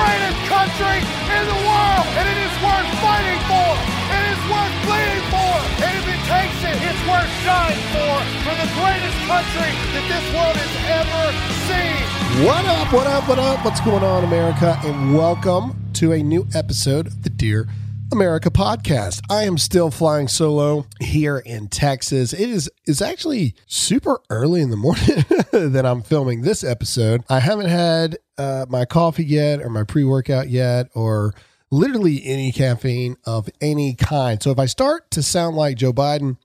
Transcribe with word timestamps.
Greatest 0.00 0.40
country 0.48 0.98
in 1.36 1.44
the 1.44 1.60
world. 1.68 2.06
And 2.16 2.24
it 2.24 2.38
is 2.40 2.54
worth 2.64 2.88
fighting 3.04 3.40
for. 3.44 3.70
It 4.16 4.24
is 4.32 4.40
worth 4.48 4.76
bleeding 4.88 5.24
for. 5.28 5.52
And 5.84 5.92
if 6.00 6.06
it 6.08 6.22
takes 6.24 6.58
it, 6.64 6.76
it's 6.88 7.02
worth 7.04 7.32
dying 7.44 7.82
for. 7.92 8.14
For 8.44 8.54
the 8.56 8.68
greatest 8.80 9.18
country 9.28 9.70
that 9.92 10.04
this 10.08 10.24
world 10.32 10.56
has 10.56 10.74
ever 11.00 11.24
seen. 11.68 12.00
What 12.46 12.64
up, 12.64 12.88
what 12.92 13.06
up, 13.06 13.28
what 13.28 13.38
up? 13.38 13.64
What's 13.64 13.80
going 13.80 14.02
on, 14.02 14.24
America? 14.24 14.78
And 14.84 15.14
welcome 15.14 15.76
to 15.94 16.12
a 16.12 16.22
new 16.22 16.46
episode 16.54 17.06
of 17.06 17.22
the 17.22 17.30
Dear 17.30 17.68
America 18.12 18.50
podcast. 18.50 19.20
I 19.30 19.44
am 19.44 19.56
still 19.56 19.90
flying 19.90 20.28
solo 20.28 20.86
here 21.00 21.38
in 21.38 21.68
Texas. 21.68 22.32
It 22.32 22.48
is 22.48 22.70
it's 22.84 23.00
actually 23.00 23.54
super 23.66 24.20
early 24.30 24.60
in 24.60 24.70
the 24.70 24.76
morning 24.76 25.24
that 25.52 25.86
I'm 25.86 26.02
filming 26.02 26.42
this 26.42 26.64
episode. 26.64 27.22
I 27.28 27.40
haven't 27.40 27.68
had 27.68 28.18
uh, 28.36 28.66
my 28.68 28.84
coffee 28.84 29.24
yet 29.24 29.60
or 29.60 29.70
my 29.70 29.84
pre-workout 29.84 30.48
yet 30.48 30.88
or 30.94 31.34
literally 31.70 32.22
any 32.24 32.52
caffeine 32.52 33.16
of 33.24 33.48
any 33.60 33.94
kind. 33.94 34.42
So 34.42 34.50
if 34.50 34.58
I 34.58 34.66
start 34.66 35.10
to 35.12 35.22
sound 35.22 35.56
like 35.56 35.76
Joe 35.76 35.92
Biden, 35.92 36.36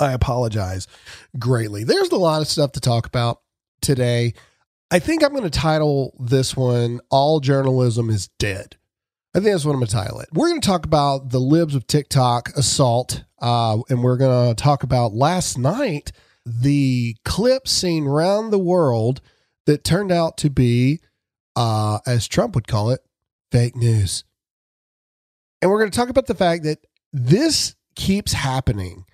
I 0.00 0.12
apologize 0.12 0.88
greatly. 1.38 1.84
There's 1.84 2.10
a 2.10 2.16
lot 2.16 2.42
of 2.42 2.48
stuff 2.48 2.72
to 2.72 2.80
talk 2.80 3.06
about 3.06 3.40
today. 3.80 4.34
I 4.90 4.98
think 4.98 5.22
I'm 5.22 5.30
going 5.30 5.44
to 5.44 5.50
title 5.50 6.14
this 6.18 6.56
one 6.56 7.00
All 7.10 7.40
Journalism 7.40 8.10
is 8.10 8.28
Dead. 8.38 8.76
I 9.34 9.38
think 9.38 9.52
that's 9.52 9.64
what 9.64 9.72
I'm 9.72 9.78
going 9.78 9.86
to 9.86 9.92
title 9.92 10.20
it. 10.20 10.28
We're 10.32 10.48
going 10.48 10.60
to 10.60 10.66
talk 10.66 10.84
about 10.84 11.30
the 11.30 11.38
libs 11.38 11.74
of 11.74 11.86
TikTok 11.86 12.50
assault, 12.50 13.24
uh, 13.40 13.78
and 13.88 14.02
we're 14.02 14.18
going 14.18 14.54
to 14.54 14.62
talk 14.62 14.82
about 14.82 15.14
last 15.14 15.56
night 15.56 16.12
the 16.44 17.16
clip 17.24 17.66
seen 17.66 18.06
around 18.06 18.50
the 18.50 18.58
world 18.58 19.22
that 19.64 19.84
turned 19.84 20.12
out 20.12 20.36
to 20.38 20.50
be, 20.50 21.00
uh, 21.56 22.00
as 22.06 22.28
Trump 22.28 22.54
would 22.54 22.68
call 22.68 22.90
it, 22.90 23.00
fake 23.50 23.74
news. 23.74 24.24
And 25.62 25.70
we're 25.70 25.78
going 25.78 25.90
to 25.90 25.96
talk 25.96 26.10
about 26.10 26.26
the 26.26 26.34
fact 26.34 26.64
that 26.64 26.84
this 27.12 27.74
keeps 27.94 28.32
happening 28.34 29.06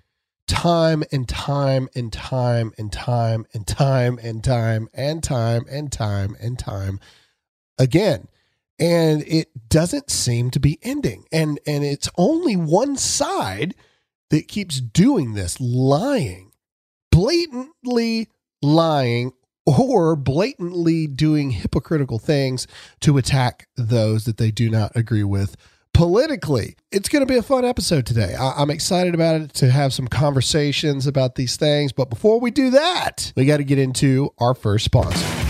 time 0.49 1.05
and 1.13 1.29
time 1.29 1.89
and 1.95 2.13
time 2.13 2.73
and 2.79 2.91
time 2.91 3.47
and 3.53 3.67
time 3.67 4.19
and 4.23 4.43
time 4.43 4.89
and 4.95 5.23
time 5.23 5.67
and 5.71 5.93
time 5.93 6.37
and 6.41 6.59
time 6.59 7.01
again 7.79 8.27
and 8.79 9.23
it 9.27 9.69
doesn't 9.69 10.11
seem 10.11 10.51
to 10.51 10.61
be 10.61 10.79
ending 10.83 11.25
and 11.33 11.59
and 11.67 11.85
it's 11.85 12.09
only 12.17 12.57
one 12.57 12.97
side 12.97 13.75
that 14.31 14.49
keeps 14.49 14.81
doing 14.81 15.35
this 15.35 15.61
lying 15.61 16.53
blatantly 17.11 18.29
lying 18.63 19.33
or 19.67 20.17
blatantly 20.17 21.07
doing 21.07 21.51
hypocritical 21.51 22.19
things 22.19 22.67
to 23.01 23.19
attack 23.19 23.69
those 23.77 24.25
that 24.25 24.37
they 24.39 24.51
do 24.51 24.71
not 24.71 24.91
agree 24.95 25.25
with 25.25 25.57
politically. 25.93 26.77
It's 26.93 27.09
going 27.09 27.27
to 27.27 27.27
be 27.27 27.37
a 27.37 27.43
fun 27.43 27.65
episode 27.65 28.07
today. 28.07 28.35
I- 28.35 28.63
am 28.63 28.71
excited 28.71 29.15
about 29.15 29.41
it 29.41 29.55
to 29.55 29.71
have 29.71 29.93
some 29.93 30.07
conversations 30.07 31.07
about 31.07 31.35
these 31.35 31.57
things. 31.57 31.93
But 31.93 32.09
before 32.09 32.41
we 32.41 32.51
do 32.51 32.71
that, 32.71 33.33
we 33.37 33.45
got 33.45 33.57
to 33.57 33.65
get 33.65 33.79
into 33.79 34.33
our 34.39 34.55
first 34.55 34.85
sponsor. 34.85 35.48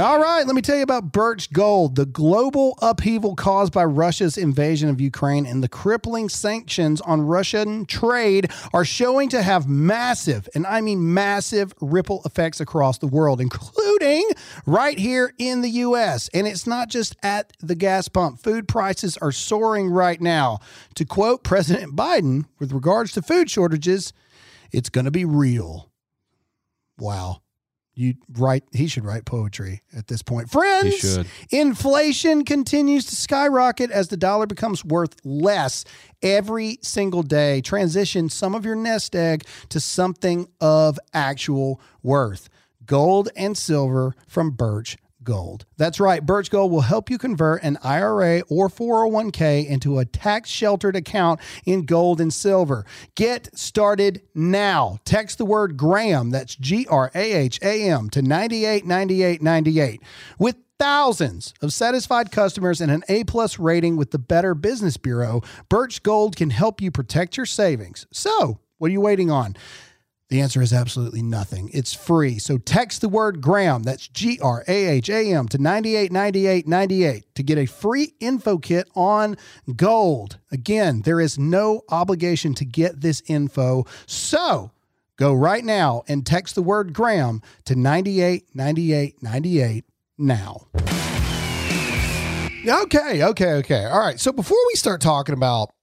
All 0.00 0.18
right, 0.18 0.46
let 0.46 0.56
me 0.56 0.62
tell 0.62 0.76
you 0.76 0.82
about 0.82 1.12
Birch 1.12 1.52
Gold. 1.52 1.96
The 1.96 2.06
global 2.06 2.78
upheaval 2.80 3.36
caused 3.36 3.74
by 3.74 3.84
Russia's 3.84 4.38
invasion 4.38 4.88
of 4.88 5.02
Ukraine 5.02 5.44
and 5.44 5.62
the 5.62 5.68
crippling 5.68 6.30
sanctions 6.30 7.02
on 7.02 7.20
Russian 7.20 7.84
trade 7.84 8.50
are 8.72 8.86
showing 8.86 9.28
to 9.28 9.42
have 9.42 9.68
massive, 9.68 10.48
and 10.54 10.66
I 10.66 10.80
mean 10.80 11.12
massive, 11.12 11.74
ripple 11.82 12.22
effects 12.24 12.58
across 12.58 12.98
the 12.98 13.06
world, 13.06 13.38
including 13.38 14.26
right 14.64 14.98
here 14.98 15.34
in 15.38 15.60
the 15.60 15.70
U.S. 15.70 16.30
And 16.32 16.46
it's 16.46 16.66
not 16.66 16.88
just 16.88 17.14
at 17.22 17.52
the 17.60 17.74
gas 17.74 18.08
pump. 18.08 18.40
Food 18.40 18.68
prices 18.68 19.18
are 19.18 19.30
soaring 19.30 19.90
right 19.90 20.22
now. 20.22 20.60
To 20.94 21.04
quote 21.04 21.44
President 21.44 21.94
Biden 21.94 22.46
with 22.58 22.72
regards 22.72 23.12
to 23.12 23.22
food 23.22 23.50
shortages, 23.50 24.14
it's 24.72 24.88
going 24.88 25.04
to 25.04 25.10
be 25.10 25.26
real. 25.26 25.90
Wow 26.98 27.41
you 27.94 28.14
write 28.38 28.64
he 28.72 28.86
should 28.86 29.04
write 29.04 29.24
poetry 29.24 29.82
at 29.96 30.06
this 30.06 30.22
point. 30.22 30.50
Friends 30.50 31.18
inflation 31.50 32.44
continues 32.44 33.04
to 33.06 33.16
skyrocket 33.16 33.90
as 33.90 34.08
the 34.08 34.16
dollar 34.16 34.46
becomes 34.46 34.84
worth 34.84 35.16
less 35.24 35.84
every 36.22 36.78
single 36.82 37.22
day. 37.22 37.60
Transition 37.60 38.28
some 38.28 38.54
of 38.54 38.64
your 38.64 38.76
nest 38.76 39.14
egg 39.14 39.44
to 39.68 39.80
something 39.80 40.48
of 40.60 40.98
actual 41.12 41.80
worth. 42.02 42.48
Gold 42.84 43.28
and 43.36 43.56
silver 43.56 44.14
from 44.26 44.50
birch 44.50 44.96
Gold. 45.24 45.66
That's 45.76 46.00
right. 46.00 46.24
Birch 46.24 46.50
Gold 46.50 46.70
will 46.70 46.82
help 46.82 47.10
you 47.10 47.18
convert 47.18 47.62
an 47.62 47.78
IRA 47.82 48.40
or 48.48 48.68
401k 48.68 49.66
into 49.66 49.98
a 49.98 50.04
tax 50.04 50.50
sheltered 50.50 50.96
account 50.96 51.40
in 51.64 51.86
gold 51.86 52.20
and 52.20 52.32
silver. 52.32 52.84
Get 53.14 53.56
started 53.58 54.22
now. 54.34 54.98
Text 55.04 55.38
the 55.38 55.44
word 55.44 55.76
Graham, 55.76 56.30
that's 56.30 56.54
G 56.56 56.86
R 56.88 57.10
A 57.14 57.32
H 57.32 57.58
A 57.62 57.88
M, 57.88 58.10
to 58.10 58.22
989898. 58.22 60.00
With 60.38 60.56
thousands 60.78 61.54
of 61.62 61.72
satisfied 61.72 62.32
customers 62.32 62.80
and 62.80 62.90
an 62.90 63.04
A 63.08 63.24
plus 63.24 63.58
rating 63.58 63.96
with 63.96 64.10
the 64.10 64.18
Better 64.18 64.54
Business 64.54 64.96
Bureau, 64.96 65.40
Birch 65.68 66.02
Gold 66.02 66.34
can 66.34 66.50
help 66.50 66.80
you 66.80 66.90
protect 66.90 67.36
your 67.36 67.46
savings. 67.46 68.06
So, 68.10 68.58
what 68.78 68.88
are 68.88 68.92
you 68.92 69.00
waiting 69.00 69.30
on? 69.30 69.54
The 70.32 70.40
answer 70.40 70.62
is 70.62 70.72
absolutely 70.72 71.20
nothing. 71.20 71.68
It's 71.74 71.92
free. 71.92 72.38
So 72.38 72.56
text 72.56 73.02
the 73.02 73.10
word 73.10 73.42
Graham, 73.42 73.82
that's 73.82 74.08
G 74.08 74.38
R 74.40 74.64
A 74.66 74.86
H 74.86 75.10
A 75.10 75.30
M, 75.30 75.46
to 75.48 75.58
989898 75.58 77.34
to 77.34 77.42
get 77.42 77.58
a 77.58 77.66
free 77.66 78.14
info 78.18 78.56
kit 78.56 78.88
on 78.94 79.36
gold. 79.76 80.38
Again, 80.50 81.02
there 81.02 81.20
is 81.20 81.38
no 81.38 81.82
obligation 81.90 82.54
to 82.54 82.64
get 82.64 83.02
this 83.02 83.22
info. 83.26 83.84
So 84.06 84.70
go 85.18 85.34
right 85.34 85.66
now 85.66 86.02
and 86.08 86.24
text 86.24 86.54
the 86.54 86.62
word 86.62 86.94
Graham 86.94 87.42
to 87.66 87.76
989898 87.76 89.84
now. 90.16 90.66
Okay, 92.66 93.22
okay, 93.22 93.52
okay. 93.56 93.84
All 93.84 94.00
right. 94.00 94.18
So 94.18 94.32
before 94.32 94.56
we 94.68 94.76
start 94.76 95.02
talking 95.02 95.34
about 95.34 95.74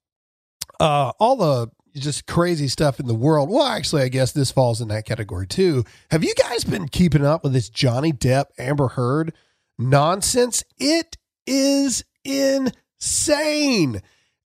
uh, 0.80 1.12
all 1.20 1.36
the 1.36 1.70
just 1.96 2.28
crazy 2.28 2.68
stuff 2.68 3.00
in 3.00 3.08
the 3.08 3.14
world. 3.14 3.50
Well, 3.50 3.66
actually, 3.66 4.04
I 4.04 4.10
guess 4.10 4.32
this 4.32 4.52
falls 4.52 4.82
in 4.82 4.88
that 4.90 5.06
category 5.06 5.48
too. 5.48 5.84
Have 6.12 6.24
you 6.24 6.34
guys 6.36 6.64
been 6.64 6.88
keeping 6.88 7.26
up 7.26 7.44
with 7.44 7.54
this 7.54 7.70
Johnny 7.70 8.12
Depp 8.12 8.46
Amber 8.58 8.90
Heard 8.90 9.34
nonsense? 9.78 10.64
It 10.78 11.18
is 11.46 12.04
insane. 12.24 14.02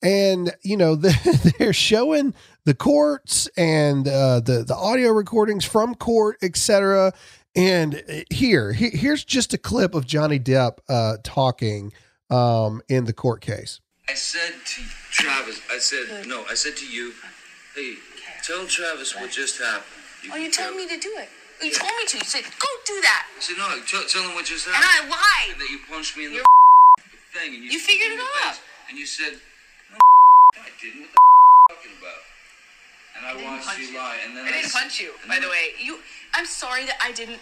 And 0.03 0.53
you 0.63 0.77
know 0.77 0.95
the, 0.95 1.55
they're 1.59 1.73
showing 1.73 2.35
the 2.65 2.75
courts 2.75 3.49
and 3.57 4.07
uh, 4.09 4.41
the 4.41 4.65
the 4.67 4.75
audio 4.75 5.11
recordings 5.11 5.65
from 5.65 5.95
court, 5.95 6.37
etc. 6.43 7.13
And 7.55 8.03
here, 8.31 8.73
he, 8.73 8.91
here's 8.91 9.25
just 9.25 9.53
a 9.53 9.59
clip 9.59 9.95
of 9.95 10.07
Johnny 10.07 10.39
Depp 10.39 10.79
uh, 10.89 11.17
talking 11.25 11.93
um, 12.31 12.81
in 12.89 13.05
the 13.05 13.13
court 13.13 13.41
case. 13.41 13.81
I 14.09 14.15
said 14.15 14.55
to 14.65 14.83
Travis, 15.11 15.61
I 15.71 15.79
said, 15.79 16.27
no, 16.27 16.45
I 16.51 16.55
said 16.55 16.77
to 16.79 16.87
you, 16.87 17.13
hey, 17.75 17.95
tell 18.43 18.67
Travis 18.67 19.15
what 19.15 19.31
just 19.31 19.59
happened. 19.59 19.85
Oh, 20.33 20.37
you 20.37 20.51
told 20.51 20.77
me 20.77 20.87
to 20.89 20.99
do 20.99 21.13
it. 21.19 21.29
You 21.63 21.73
told 21.73 21.93
me 21.99 22.07
to. 22.09 22.19
You 22.19 22.25
said, 22.25 22.45
go 22.45 22.69
do 22.87 23.01
that. 23.03 23.27
I 23.37 23.41
said, 23.41 23.57
no, 23.59 23.69
tell, 23.87 24.05
tell 24.09 24.23
him 24.25 24.35
what 24.35 24.45
just 24.45 24.67
happened. 24.67 24.85
And. 24.85 25.13
I 25.13 25.17
lied. 25.17 25.53
And 25.53 25.61
that 25.61 25.69
you 25.71 25.79
punched 25.91 26.17
me 26.17 26.25
in 26.27 26.31
the 26.33 26.37
You're 26.37 26.45
thing. 27.37 27.55
And 27.55 27.65
you, 27.65 27.71
You 27.71 27.79
figured 27.79 28.13
it 28.13 28.21
out. 28.45 28.61
And 28.89 28.99
you 28.99 29.07
said, 29.07 29.35
no, 29.93 29.99
I 30.57 30.69
didn't. 30.81 31.03
What 31.03 31.11
the 31.13 31.75
talking 31.77 31.93
about? 32.01 32.23
And 33.17 33.27
I, 33.27 33.31
I 33.37 33.57
watched 33.57 33.79
you 33.79 33.87
you. 33.93 33.99
lie. 33.99 34.17
And 34.27 34.37
then 34.37 34.47
I 34.47 34.53
didn't 34.53 34.73
punch 34.73 35.01
you, 35.01 35.13
by 35.29 35.39
the 35.41 35.49
way. 35.49 35.77
You. 35.79 35.99
I'm 36.35 36.47
sorry 36.47 36.87
that 36.87 36.97
I 37.03 37.13
didn't 37.13 37.41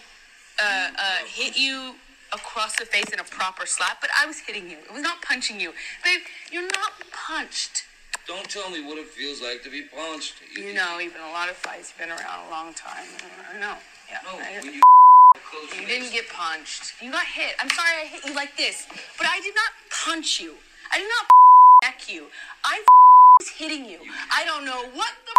uh, 0.61 0.91
uh, 0.99 1.19
hit 1.27 1.57
you 1.57 1.95
across 2.33 2.77
the 2.77 2.85
face 2.85 3.09
in 3.13 3.21
a 3.21 3.25
proper 3.25 3.67
slap, 3.67 4.01
but 4.01 4.11
I 4.19 4.27
was 4.27 4.41
hitting 4.41 4.69
you. 4.69 4.77
It 4.79 4.93
was 4.93 5.03
not 5.03 5.23
punching 5.23 5.61
you. 5.61 5.73
Babe, 6.05 6.21
you're 6.51 6.63
not 6.67 6.93
punched. 7.13 7.85
Don't 8.29 8.45
tell 8.51 8.69
me 8.69 8.85
what 8.85 8.99
it 8.99 9.07
feels 9.07 9.41
like 9.41 9.63
to 9.65 9.71
be 9.71 9.83
punched. 9.89 10.35
You 10.55 10.75
know, 10.75 11.01
even 11.01 11.17
a 11.23 11.33
lot 11.33 11.49
of 11.49 11.57
fights. 11.57 11.95
You've 11.97 12.07
been 12.07 12.13
around 12.13 12.47
a 12.47 12.51
long 12.51 12.75
time. 12.75 13.09
I 13.51 13.59
know. 13.59 13.73
Yeah. 14.05 14.21
No, 14.23 14.39
I- 14.39 14.61
when 14.63 14.75
you 14.75 14.83
You 15.81 15.87
didn't 15.87 16.13
get 16.13 16.29
punched. 16.29 16.93
You 17.01 17.11
got 17.11 17.25
hit. 17.25 17.57
I'm 17.59 17.71
sorry 17.71 18.03
I 18.03 18.05
hit 18.05 18.27
you 18.27 18.35
like 18.35 18.55
this, 18.59 18.87
but 19.17 19.27
I 19.27 19.41
did 19.41 19.55
not 19.57 19.73
punch 20.05 20.41
you. 20.41 20.53
I 20.93 20.99
did 20.99 21.09
not 21.09 21.27
neck 21.85 22.13
you. 22.13 22.27
I 22.65 22.85
was 23.41 23.49
hitting 23.49 23.87
you. 23.87 24.01
I 24.31 24.45
don't 24.45 24.67
know 24.67 24.85
what 24.93 25.13
the 25.25 25.33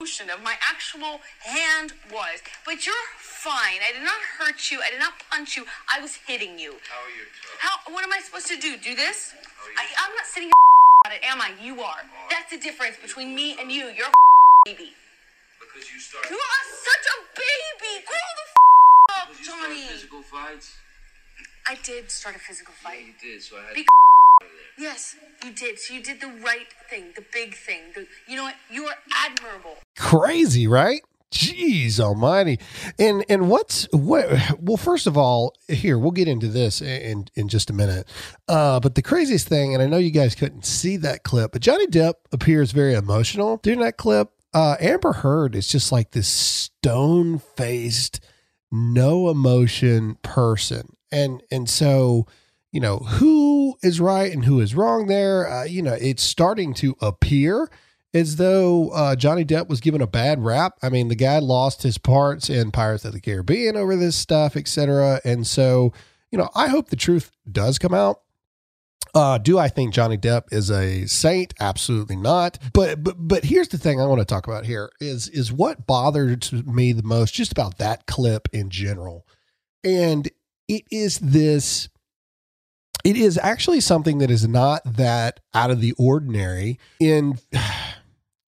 motion 0.00 0.30
of 0.30 0.42
my 0.42 0.54
actual 0.66 1.20
hand 1.44 1.92
was, 2.10 2.40
but 2.64 2.86
you're 2.86 3.04
fine. 3.18 3.84
I 3.86 3.92
did 3.92 4.02
not 4.02 4.20
hurt 4.38 4.70
you. 4.70 4.80
I 4.80 4.88
did 4.90 4.98
not 4.98 5.12
punch 5.30 5.58
you. 5.58 5.66
I 5.94 6.00
was 6.00 6.14
hitting 6.14 6.58
you. 6.58 6.72
How 6.88 7.04
are 7.04 7.12
you? 7.12 7.28
How? 7.58 7.92
What 7.92 8.02
am 8.02 8.12
I 8.14 8.20
supposed 8.20 8.46
to 8.48 8.56
do? 8.56 8.78
Do 8.78 8.94
this? 8.94 9.34
I, 9.76 9.84
I'm 10.08 10.14
not 10.16 10.24
sitting 10.24 10.50
at 11.10 11.16
it, 11.16 11.24
am 11.24 11.40
I? 11.40 11.52
You 11.62 11.80
are. 11.82 12.02
That's 12.30 12.50
the 12.50 12.58
difference 12.58 12.96
between 13.00 13.34
me 13.34 13.56
and 13.60 13.70
you. 13.70 13.86
You're 13.86 14.06
a 14.06 14.12
baby. 14.64 14.92
Because 15.58 15.90
you 15.92 15.98
start. 16.00 16.28
You 16.30 16.36
are 16.36 16.64
such 16.70 17.06
a 17.14 17.18
baby. 17.34 18.04
Grow 18.06 18.16
the 18.38 19.14
up, 19.14 19.28
Because 19.30 19.46
you 19.46 19.52
Johnny. 19.52 19.82
physical 19.88 20.22
fights. 20.22 20.74
I 21.66 21.76
did 21.82 22.10
start 22.10 22.36
a 22.36 22.38
physical 22.38 22.74
Yeah, 22.82 22.88
fight. 22.90 23.04
you 23.06 23.12
did. 23.20 23.42
So 23.42 23.56
I 23.58 23.62
had 23.66 23.74
Be- 23.74 23.82
to 23.84 23.88
out. 24.42 24.48
Yes, 24.78 25.16
you 25.44 25.50
did. 25.52 25.78
So 25.78 25.94
you 25.94 26.02
did 26.02 26.20
the 26.20 26.28
right 26.44 26.66
thing, 26.88 27.06
the 27.14 27.24
big 27.32 27.54
thing. 27.54 27.80
The, 27.94 28.06
you 28.26 28.36
know 28.36 28.44
what? 28.44 28.54
You 28.70 28.86
are 28.86 28.94
admirable. 29.14 29.76
crazy, 29.96 30.66
right? 30.66 31.02
Jeez 31.32 32.00
almighty. 32.00 32.58
And 32.98 33.24
and 33.28 33.48
what's 33.48 33.84
what 33.92 34.28
well 34.60 34.76
first 34.76 35.06
of 35.06 35.16
all, 35.16 35.54
here 35.68 35.96
we'll 35.98 36.10
get 36.10 36.26
into 36.26 36.48
this 36.48 36.82
in 36.82 37.26
in 37.36 37.48
just 37.48 37.70
a 37.70 37.72
minute. 37.72 38.08
Uh 38.48 38.80
but 38.80 38.96
the 38.96 39.02
craziest 39.02 39.46
thing 39.46 39.72
and 39.72 39.82
I 39.82 39.86
know 39.86 39.98
you 39.98 40.10
guys 40.10 40.34
couldn't 40.34 40.64
see 40.64 40.96
that 40.98 41.22
clip, 41.22 41.52
but 41.52 41.62
Johnny 41.62 41.86
Depp 41.86 42.14
appears 42.32 42.72
very 42.72 42.94
emotional 42.94 43.58
during 43.58 43.78
that 43.80 43.96
clip. 43.96 44.32
Uh 44.52 44.76
Amber 44.80 45.12
Heard 45.12 45.54
is 45.54 45.68
just 45.68 45.92
like 45.92 46.10
this 46.10 46.28
stone-faced 46.28 48.20
no 48.72 49.28
emotion 49.30 50.16
person. 50.22 50.96
And 51.12 51.42
and 51.50 51.68
so 51.68 52.26
you 52.72 52.80
know 52.80 52.98
who 52.98 53.76
is 53.82 54.00
right 54.00 54.32
and 54.32 54.44
who 54.44 54.60
is 54.60 54.74
wrong 54.74 55.06
there 55.06 55.48
uh, 55.48 55.64
you 55.64 55.82
know 55.82 55.96
it's 56.00 56.22
starting 56.22 56.72
to 56.74 56.96
appear 57.00 57.68
as 58.12 58.36
though 58.36 58.90
uh, 58.90 59.16
Johnny 59.16 59.44
Depp 59.44 59.68
was 59.68 59.80
given 59.80 60.00
a 60.00 60.06
bad 60.06 60.42
rap. 60.44 60.74
I 60.82 60.88
mean, 60.88 61.08
the 61.08 61.14
guy 61.14 61.38
lost 61.38 61.82
his 61.82 61.98
parts 61.98 62.50
in 62.50 62.70
Pirates 62.70 63.04
of 63.04 63.12
the 63.12 63.20
Caribbean 63.20 63.76
over 63.76 63.96
this 63.96 64.16
stuff, 64.16 64.56
etc. 64.56 65.20
And 65.24 65.46
so, 65.46 65.92
you 66.30 66.38
know, 66.38 66.48
I 66.54 66.68
hope 66.68 66.88
the 66.88 66.96
truth 66.96 67.30
does 67.50 67.78
come 67.78 67.94
out. 67.94 68.20
Uh, 69.14 69.38
do 69.38 69.58
I 69.58 69.68
think 69.68 69.92
Johnny 69.92 70.16
Depp 70.16 70.52
is 70.52 70.70
a 70.70 71.06
saint? 71.06 71.54
Absolutely 71.58 72.16
not. 72.16 72.58
But 72.72 73.02
but 73.02 73.16
but 73.18 73.44
here's 73.44 73.68
the 73.68 73.78
thing 73.78 74.00
I 74.00 74.06
want 74.06 74.20
to 74.20 74.24
talk 74.24 74.46
about 74.46 74.66
here 74.66 74.90
is 75.00 75.28
is 75.28 75.52
what 75.52 75.86
bothered 75.86 76.52
me 76.66 76.92
the 76.92 77.02
most 77.02 77.34
just 77.34 77.52
about 77.52 77.78
that 77.78 78.06
clip 78.06 78.48
in 78.52 78.70
general, 78.70 79.26
and 79.82 80.28
it 80.68 80.84
is 80.90 81.18
this. 81.18 81.88
It 83.02 83.16
is 83.16 83.38
actually 83.38 83.80
something 83.80 84.18
that 84.18 84.30
is 84.30 84.46
not 84.46 84.82
that 84.84 85.40
out 85.54 85.70
of 85.70 85.80
the 85.80 85.92
ordinary 85.92 86.78
in 87.00 87.38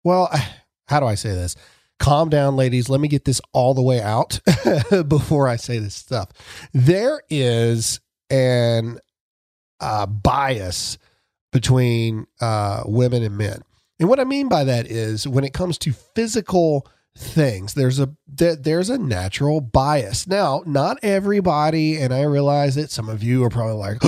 well, 0.05 0.31
how 0.89 1.01
do 1.01 1.07
I 1.07 1.15
say 1.15 1.31
this? 1.31 1.57
Calm 1.99 2.29
down, 2.29 2.57
ladies. 2.57 2.89
Let 2.89 3.01
me 3.01 3.09
get 3.09 3.25
this 3.25 3.41
all 3.53 3.73
the 3.75 3.83
way 3.83 4.01
out 4.01 4.41
before 5.09 5.49
I 5.49 5.57
say 5.57 5.79
this 5.79 5.95
stuff. 5.95 6.31
There 6.73 7.23
is 7.31 8.01
an 8.31 8.99
uh, 9.81 10.07
bias 10.07 10.99
between 11.53 12.27
uh, 12.41 12.83
women 12.87 13.23
and 13.23 13.39
men, 13.39 13.63
and 14.01 14.09
what 14.09 14.19
I 14.19 14.25
mean 14.25 14.49
by 14.49 14.65
that 14.65 14.87
is 14.91 15.27
when 15.27 15.45
it 15.45 15.53
comes 15.53 15.79
to 15.79 15.93
physical 15.93 16.87
things, 17.17 17.75
there's 17.75 18.01
a 18.01 18.11
there, 18.27 18.57
there's 18.57 18.91
a 18.91 18.99
natural 18.99 19.61
bias. 19.61 20.27
Now, 20.27 20.63
not 20.67 20.99
everybody, 21.03 21.99
and 21.99 22.13
I 22.13 22.23
realize 22.23 22.75
that 22.75 22.91
some 22.91 23.09
of 23.09 23.23
you 23.23 23.45
are 23.45 23.51
probably 23.51 23.75
like, 23.75 23.99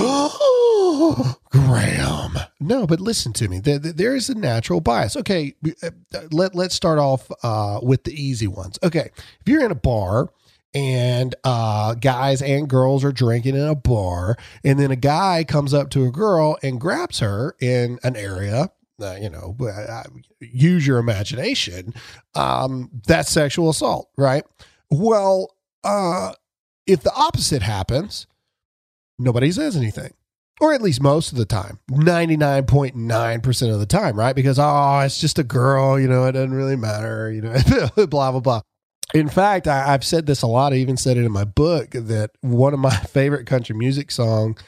"Oh, 0.99 1.35
Graham." 1.51 2.37
No, 2.59 2.87
but 2.87 2.99
listen 2.99 3.33
to 3.33 3.47
me. 3.47 3.59
There, 3.59 3.77
there 3.77 4.15
is 4.15 4.29
a 4.29 4.35
natural 4.35 4.81
bias. 4.81 5.15
Okay, 5.15 5.55
uh, 5.83 5.91
let 6.31 6.55
let's 6.55 6.75
start 6.75 6.97
off 6.97 7.29
uh, 7.43 7.79
with 7.83 8.03
the 8.03 8.13
easy 8.13 8.47
ones. 8.47 8.79
Okay, 8.83 9.11
if 9.15 9.47
you're 9.47 9.63
in 9.63 9.71
a 9.71 9.75
bar 9.75 10.29
and 10.73 11.35
uh, 11.43 11.93
guys 11.95 12.41
and 12.41 12.67
girls 12.67 13.03
are 13.03 13.11
drinking 13.11 13.55
in 13.55 13.67
a 13.67 13.75
bar, 13.75 14.37
and 14.63 14.79
then 14.79 14.91
a 14.91 14.95
guy 14.95 15.43
comes 15.43 15.73
up 15.73 15.89
to 15.91 16.05
a 16.05 16.11
girl 16.11 16.57
and 16.63 16.81
grabs 16.81 17.19
her 17.19 17.55
in 17.61 17.99
an 18.03 18.15
area. 18.15 18.71
Uh, 18.99 19.15
you 19.21 19.29
know, 19.29 19.55
uh, 19.61 20.03
use 20.39 20.87
your 20.87 20.97
imagination. 20.97 21.93
Um, 22.33 22.89
that's 23.05 23.29
sexual 23.29 23.69
assault, 23.69 24.09
right? 24.17 24.43
Well, 24.89 25.53
uh, 25.83 26.33
if 26.87 27.03
the 27.03 27.13
opposite 27.13 27.61
happens, 27.61 28.25
nobody 29.19 29.51
says 29.51 29.77
anything 29.77 30.13
or 30.59 30.73
at 30.73 30.81
least 30.81 31.01
most 31.01 31.31
of 31.31 31.37
the 31.37 31.45
time. 31.45 31.79
99.9% 31.91 33.73
of 33.73 33.79
the 33.79 33.85
time 33.85 34.15
right? 34.17 34.35
Because 34.35 34.59
oh 34.59 34.99
it's 34.99 35.19
just 35.19 35.39
a 35.39 35.43
girl 35.43 35.99
you 35.99 36.07
know 36.07 36.25
it 36.25 36.33
doesn't 36.33 36.53
really 36.53 36.75
matter 36.75 37.31
you 37.31 37.41
know 37.41 37.55
blah 38.07 38.31
blah 38.31 38.39
blah. 38.39 38.61
In 39.13 39.29
fact 39.29 39.67
I, 39.67 39.93
i've 39.93 40.03
said 40.03 40.25
this 40.25 40.41
a 40.41 40.47
lot. 40.47 40.73
I 40.73 40.77
even 40.77 40.97
said 40.97 41.17
it 41.17 41.25
in 41.25 41.31
my 41.31 41.45
book 41.45 41.91
that 41.91 42.31
one 42.41 42.73
of 42.73 42.79
my 42.79 42.95
favorite 42.95 43.45
country 43.45 43.75
music 43.75 44.11
songs 44.11 44.63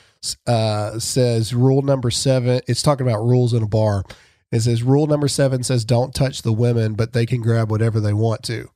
uh, 0.45 1.00
says 1.00 1.53
rule 1.53 1.81
number 1.81 2.12
seven 2.12 2.59
it's 2.68 2.81
talking 2.81 3.07
about 3.07 3.24
rules 3.24 3.53
in 3.53 3.63
a 3.63 3.68
bar. 3.68 4.03
It 4.51 4.62
says 4.62 4.83
rule 4.83 5.07
number 5.07 5.27
seven 5.27 5.63
says 5.63 5.85
don't 5.85 6.13
touch 6.13 6.42
the 6.42 6.53
women 6.53 6.94
but 6.95 7.13
they 7.13 7.25
can 7.25 7.42
grab 7.42 7.71
whatever 7.71 8.00
they 8.00 8.13
want 8.13 8.44
to. 8.44 8.69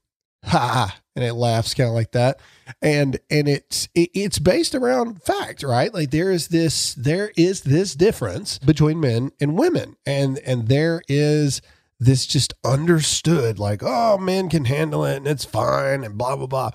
Ha 0.45 0.99
and 1.15 1.23
it 1.23 1.33
laughs 1.33 1.73
kind 1.73 1.89
of 1.89 1.93
like 1.93 2.11
that. 2.11 2.39
And 2.81 3.19
and 3.29 3.47
it's 3.47 3.87
it, 3.93 4.09
it's 4.13 4.39
based 4.39 4.75
around 4.75 5.21
fact 5.21 5.63
right? 5.63 5.93
Like 5.93 6.11
there 6.11 6.31
is 6.31 6.47
this 6.47 6.93
there 6.95 7.31
is 7.37 7.61
this 7.61 7.95
difference 7.95 8.57
between 8.59 8.99
men 8.99 9.31
and 9.39 9.57
women. 9.57 9.95
And 10.05 10.39
and 10.39 10.67
there 10.67 11.01
is 11.07 11.61
this 11.99 12.25
just 12.25 12.53
understood 12.63 13.59
like 13.59 13.81
oh 13.83 14.17
men 14.17 14.49
can 14.49 14.65
handle 14.65 15.05
it 15.05 15.17
and 15.17 15.27
it's 15.27 15.45
fine 15.45 16.03
and 16.03 16.17
blah 16.17 16.35
blah 16.35 16.47
blah. 16.47 16.71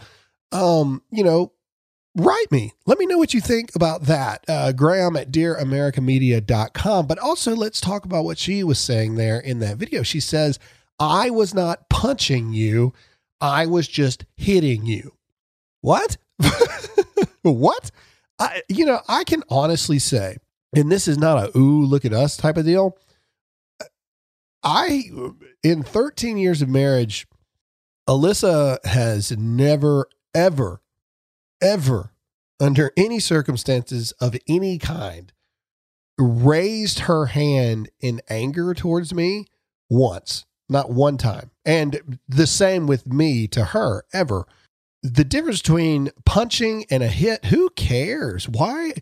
Um 0.52 1.02
you 1.10 1.24
know 1.24 1.52
write 2.16 2.50
me. 2.50 2.72
Let 2.86 2.98
me 2.98 3.06
know 3.06 3.18
what 3.18 3.34
you 3.34 3.40
think 3.40 3.74
about 3.76 4.02
that. 4.04 4.44
Uh, 4.48 4.72
graham 4.72 5.16
at 5.16 5.30
dearamericamedia.com 5.32 7.06
but 7.06 7.18
also 7.18 7.54
let's 7.56 7.80
talk 7.80 8.04
about 8.04 8.24
what 8.24 8.38
she 8.38 8.62
was 8.62 8.78
saying 8.78 9.16
there 9.16 9.40
in 9.40 9.58
that 9.60 9.78
video. 9.78 10.02
She 10.02 10.20
says 10.20 10.58
i 11.00 11.30
was 11.30 11.54
not 11.54 11.88
punching 11.88 12.52
you 12.52 12.92
i 13.40 13.66
was 13.66 13.88
just 13.88 14.24
hitting 14.36 14.86
you 14.86 15.18
what? 15.80 16.16
what? 17.42 17.90
I, 18.38 18.62
you 18.68 18.84
know, 18.84 19.00
I 19.08 19.24
can 19.24 19.42
honestly 19.48 19.98
say, 19.98 20.38
and 20.74 20.90
this 20.90 21.08
is 21.08 21.18
not 21.18 21.38
a 21.38 21.58
ooh, 21.58 21.84
look 21.84 22.04
at 22.04 22.12
us 22.12 22.36
type 22.36 22.56
of 22.56 22.64
deal. 22.64 22.96
I, 24.62 25.04
in 25.62 25.82
13 25.82 26.36
years 26.36 26.62
of 26.62 26.68
marriage, 26.68 27.26
Alyssa 28.08 28.84
has 28.84 29.36
never, 29.36 30.08
ever, 30.34 30.82
ever, 31.60 32.12
under 32.60 32.90
any 32.96 33.20
circumstances 33.20 34.12
of 34.20 34.36
any 34.48 34.78
kind, 34.78 35.32
raised 36.18 37.00
her 37.00 37.26
hand 37.26 37.88
in 38.00 38.20
anger 38.28 38.74
towards 38.74 39.14
me 39.14 39.46
once, 39.88 40.44
not 40.68 40.90
one 40.90 41.16
time. 41.16 41.50
And 41.64 42.18
the 42.28 42.46
same 42.46 42.86
with 42.86 43.06
me 43.06 43.46
to 43.48 43.66
her, 43.66 44.04
ever. 44.12 44.46
The 45.02 45.24
difference 45.24 45.62
between 45.62 46.10
punching 46.24 46.86
and 46.90 47.02
a 47.02 47.08
hit 47.08 47.46
who 47.46 47.70
cares? 47.70 48.48
Why 48.48 48.94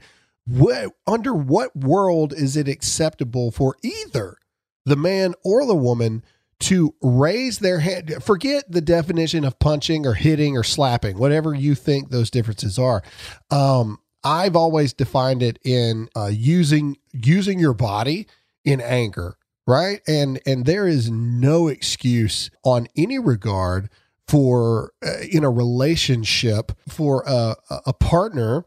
what 0.46 0.92
under 1.06 1.34
what 1.34 1.74
world 1.74 2.32
is 2.32 2.56
it 2.56 2.68
acceptable 2.68 3.50
for 3.50 3.76
either 3.82 4.36
the 4.84 4.96
man 4.96 5.34
or 5.44 5.66
the 5.66 5.74
woman 5.74 6.22
to 6.60 6.94
raise 7.02 7.58
their 7.58 7.80
hand? 7.80 8.22
Forget 8.22 8.70
the 8.70 8.80
definition 8.80 9.44
of 9.44 9.58
punching 9.58 10.06
or 10.06 10.14
hitting 10.14 10.56
or 10.56 10.62
slapping 10.62 11.18
whatever 11.18 11.54
you 11.54 11.74
think 11.74 12.10
those 12.10 12.30
differences 12.30 12.78
are. 12.78 13.02
Um 13.50 13.98
i've 14.24 14.56
always 14.56 14.92
defined 14.92 15.40
it 15.40 15.58
in 15.62 16.08
uh, 16.16 16.26
using 16.26 16.96
using 17.12 17.60
your 17.60 17.74
body 17.74 18.26
in 18.64 18.80
anger 18.80 19.36
right 19.66 20.00
and 20.06 20.40
and 20.46 20.64
there 20.64 20.86
is 20.86 21.10
no 21.10 21.68
excuse 21.68 22.50
on 22.64 22.86
any 22.96 23.18
regard 23.18 23.90
for 24.28 24.92
uh, 25.04 25.20
in 25.30 25.44
a 25.44 25.50
relationship 25.50 26.72
for 26.88 27.22
a, 27.26 27.56
a 27.86 27.92
partner 27.92 28.64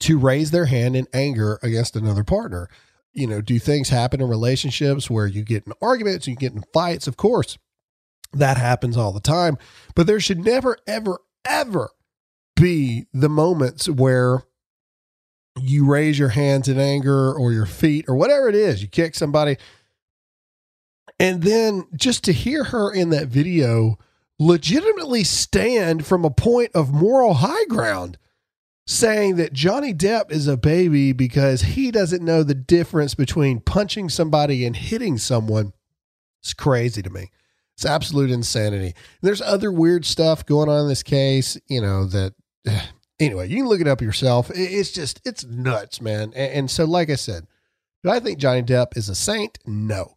to 0.00 0.18
raise 0.18 0.50
their 0.50 0.66
hand 0.66 0.96
in 0.96 1.06
anger 1.12 1.58
against 1.62 1.96
another 1.96 2.24
partner. 2.24 2.68
You 3.12 3.26
know, 3.26 3.40
do 3.40 3.58
things 3.58 3.90
happen 3.90 4.20
in 4.20 4.28
relationships 4.28 5.08
where 5.08 5.26
you 5.26 5.42
get 5.42 5.66
in 5.66 5.72
arguments, 5.80 6.26
you 6.26 6.34
get 6.34 6.52
in 6.52 6.64
fights? 6.72 7.06
Of 7.06 7.16
course, 7.16 7.58
that 8.32 8.56
happens 8.56 8.96
all 8.96 9.12
the 9.12 9.20
time. 9.20 9.56
But 9.94 10.06
there 10.06 10.20
should 10.20 10.44
never, 10.44 10.78
ever, 10.86 11.20
ever 11.44 11.90
be 12.56 13.06
the 13.12 13.28
moments 13.28 13.88
where 13.88 14.42
you 15.60 15.86
raise 15.86 16.18
your 16.18 16.30
hands 16.30 16.68
in 16.68 16.78
anger 16.78 17.32
or 17.32 17.52
your 17.52 17.66
feet 17.66 18.06
or 18.08 18.16
whatever 18.16 18.48
it 18.48 18.56
is, 18.56 18.82
you 18.82 18.88
kick 18.88 19.14
somebody. 19.14 19.56
And 21.18 21.42
then 21.42 21.86
just 21.94 22.24
to 22.24 22.32
hear 22.32 22.64
her 22.64 22.92
in 22.92 23.10
that 23.10 23.28
video 23.28 23.98
legitimately 24.38 25.24
stand 25.24 26.04
from 26.04 26.24
a 26.24 26.30
point 26.30 26.72
of 26.74 26.92
moral 26.92 27.34
high 27.34 27.64
ground 27.66 28.18
saying 28.86 29.36
that 29.36 29.52
Johnny 29.52 29.94
Depp 29.94 30.30
is 30.30 30.46
a 30.46 30.56
baby 30.56 31.12
because 31.12 31.62
he 31.62 31.90
doesn't 31.90 32.24
know 32.24 32.42
the 32.42 32.54
difference 32.54 33.14
between 33.14 33.60
punching 33.60 34.10
somebody 34.10 34.66
and 34.66 34.76
hitting 34.76 35.16
someone. 35.16 35.72
It's 36.42 36.52
crazy 36.52 37.00
to 37.02 37.10
me. 37.10 37.30
It's 37.76 37.86
absolute 37.86 38.30
insanity. 38.30 38.94
There's 39.22 39.40
other 39.40 39.72
weird 39.72 40.04
stuff 40.04 40.44
going 40.44 40.68
on 40.68 40.82
in 40.82 40.88
this 40.88 41.02
case, 41.02 41.58
you 41.66 41.80
know, 41.80 42.04
that 42.06 42.34
anyway, 43.20 43.48
you 43.48 43.56
can 43.56 43.66
look 43.66 43.80
it 43.80 43.88
up 43.88 44.02
yourself. 44.02 44.50
It's 44.54 44.92
just, 44.92 45.20
it's 45.24 45.44
nuts, 45.44 46.00
man. 46.00 46.32
And, 46.34 46.70
so, 46.70 46.84
like 46.84 47.10
I 47.10 47.16
said, 47.16 47.46
do 48.02 48.10
I 48.10 48.20
think 48.20 48.38
Johnny 48.38 48.62
Depp 48.62 48.96
is 48.96 49.08
a 49.08 49.14
saint? 49.14 49.58
No. 49.64 50.14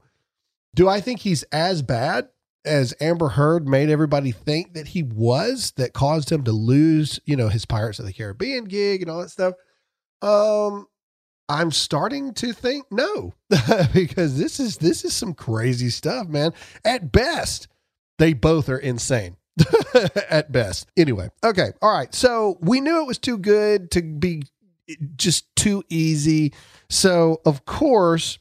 Do 0.77 0.87
I 0.87 1.01
think 1.01 1.21
he's 1.21 1.41
as 1.51 1.81
bad 1.81 2.29
as 2.63 2.93
Amber 3.01 3.29
Heard 3.29 3.67
made 3.67 3.89
everybody 3.89 4.31
think 4.31 4.75
that 4.75 4.89
he 4.89 5.01
was, 5.01 5.73
that 5.77 5.93
caused 5.93 6.31
him 6.31 6.43
to 6.43 6.51
lose, 6.51 7.19
you 7.25 7.35
know, 7.35 7.47
his 7.47 7.65
Pirates 7.65 7.97
of 7.97 8.05
the 8.05 8.13
Caribbean 8.13 8.65
gig 8.65 9.01
and 9.01 9.09
all 9.09 9.21
that 9.21 9.31
stuff? 9.31 9.55
Um, 10.21 10.85
I'm 11.49 11.71
starting 11.71 12.31
to 12.35 12.53
think 12.53 12.85
no, 12.91 13.33
because 13.91 14.37
this 14.37 14.59
is 14.59 14.77
this 14.77 15.03
is 15.03 15.15
some 15.15 15.33
crazy 15.33 15.89
stuff, 15.89 16.27
man. 16.27 16.53
At 16.85 17.11
best, 17.11 17.67
they 18.19 18.33
both 18.33 18.69
are 18.69 18.77
insane. 18.77 19.35
At 20.29 20.51
best. 20.51 20.91
Anyway, 20.95 21.31
okay. 21.43 21.71
All 21.81 21.91
right. 21.91 22.13
So 22.13 22.59
we 22.61 22.81
knew 22.81 23.01
it 23.01 23.07
was 23.07 23.17
too 23.17 23.39
good 23.39 23.89
to 23.91 24.03
be 24.03 24.43
just 25.15 25.55
too 25.55 25.83
easy. 25.89 26.53
So 26.87 27.41
of 27.47 27.65
course, 27.65 28.37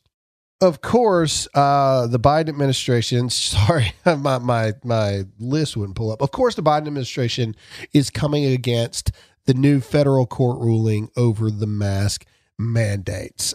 of 0.61 0.81
course, 0.81 1.47
uh, 1.55 2.07
the 2.07 2.19
Biden 2.19 2.49
administration. 2.49 3.31
Sorry, 3.31 3.93
my 4.05 4.39
my 4.39 4.73
my 4.85 5.25
list 5.39 5.77
wouldn't 5.77 5.97
pull 5.97 6.11
up. 6.11 6.23
Of 6.23 6.31
course, 6.31 6.55
the 6.55 6.63
Biden 6.63 6.87
administration 6.87 7.55
is 7.93 8.11
coming 8.11 8.45
against 8.45 9.13
the 9.47 9.55
new 9.55 9.81
federal 9.81 10.27
court 10.27 10.61
ruling 10.61 11.09
over 11.17 11.51
the 11.51 11.67
mask 11.67 12.27
mandates. 12.59 13.55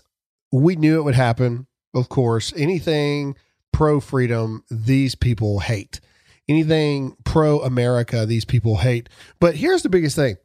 We 0.51 0.75
knew 0.75 0.99
it 0.99 1.03
would 1.03 1.15
happen. 1.15 1.67
Of 1.93 2.07
course, 2.09 2.53
anything 2.55 3.35
pro 3.73 3.99
freedom, 3.99 4.63
these 4.69 5.15
people 5.15 5.59
hate. 5.59 5.99
Anything 6.47 7.15
pro 7.23 7.61
America, 7.61 8.25
these 8.25 8.45
people 8.45 8.77
hate. 8.77 9.09
But 9.39 9.55
here's 9.55 9.83
the 9.83 9.89
biggest 9.89 10.15
thing 10.15 10.37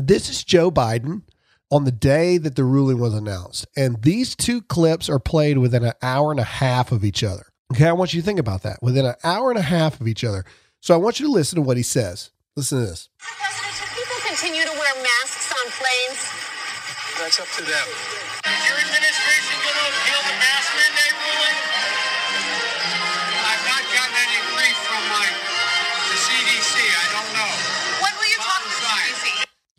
this 0.00 0.28
is 0.30 0.44
Joe 0.44 0.70
Biden 0.70 1.22
on 1.72 1.84
the 1.84 1.90
day 1.90 2.36
that 2.36 2.54
the 2.54 2.64
ruling 2.64 3.00
was 3.00 3.14
announced. 3.14 3.66
And 3.74 4.02
these 4.02 4.36
two 4.36 4.60
clips 4.60 5.08
are 5.08 5.18
played 5.18 5.56
within 5.56 5.82
an 5.82 5.94
hour 6.02 6.30
and 6.30 6.38
a 6.38 6.44
half 6.44 6.92
of 6.92 7.02
each 7.02 7.24
other. 7.24 7.46
Okay, 7.72 7.88
I 7.88 7.92
want 7.92 8.12
you 8.12 8.20
to 8.20 8.24
think 8.24 8.38
about 8.38 8.62
that 8.64 8.82
within 8.82 9.06
an 9.06 9.14
hour 9.24 9.48
and 9.48 9.58
a 9.58 9.62
half 9.62 9.98
of 9.98 10.06
each 10.06 10.22
other. 10.22 10.44
So 10.80 10.92
I 10.92 10.98
want 10.98 11.18
you 11.18 11.26
to 11.26 11.32
listen 11.32 11.56
to 11.56 11.62
what 11.62 11.78
he 11.78 11.82
says. 11.82 12.30
Listen 12.56 12.80
to 12.80 12.86
this. 12.86 13.08
President, 13.18 13.72
should 13.72 13.88
people 13.96 14.20
continue 14.28 14.62
to 14.62 14.72
wear 14.78 14.94
masks 15.02 15.50
on 15.50 15.70
planes? 15.72 16.20
That's 17.18 17.40
up 17.40 17.48
to 17.56 17.64
them. 17.64 19.21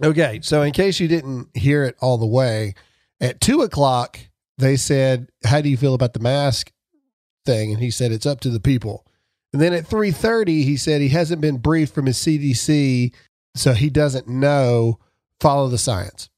Okay, 0.01 0.39
so 0.41 0.61
in 0.61 0.71
case 0.71 0.99
you 0.99 1.07
didn't 1.07 1.49
hear 1.55 1.83
it 1.83 1.95
all 1.99 2.17
the 2.17 2.25
way, 2.25 2.73
at 3.21 3.41
two 3.41 3.61
o'clock 3.61 4.19
they 4.57 4.75
said, 4.75 5.29
"How 5.43 5.61
do 5.61 5.69
you 5.69 5.77
feel 5.77 5.93
about 5.93 6.13
the 6.13 6.19
mask 6.19 6.71
thing?" 7.45 7.71
And 7.71 7.81
he 7.81 7.91
said, 7.91 8.11
"It's 8.11 8.25
up 8.25 8.39
to 8.41 8.49
the 8.49 8.59
people." 8.59 9.05
And 9.51 9.61
then 9.61 9.73
at 9.73 9.85
three 9.85 10.11
thirty, 10.11 10.63
he 10.63 10.77
said 10.77 11.01
he 11.01 11.09
hasn't 11.09 11.41
been 11.41 11.57
briefed 11.57 11.93
from 11.93 12.07
his 12.07 12.17
CDC, 12.17 13.13
so 13.55 13.73
he 13.73 13.89
doesn't 13.89 14.27
know. 14.27 14.99
Follow 15.39 15.67
the 15.67 15.77
science. 15.77 16.29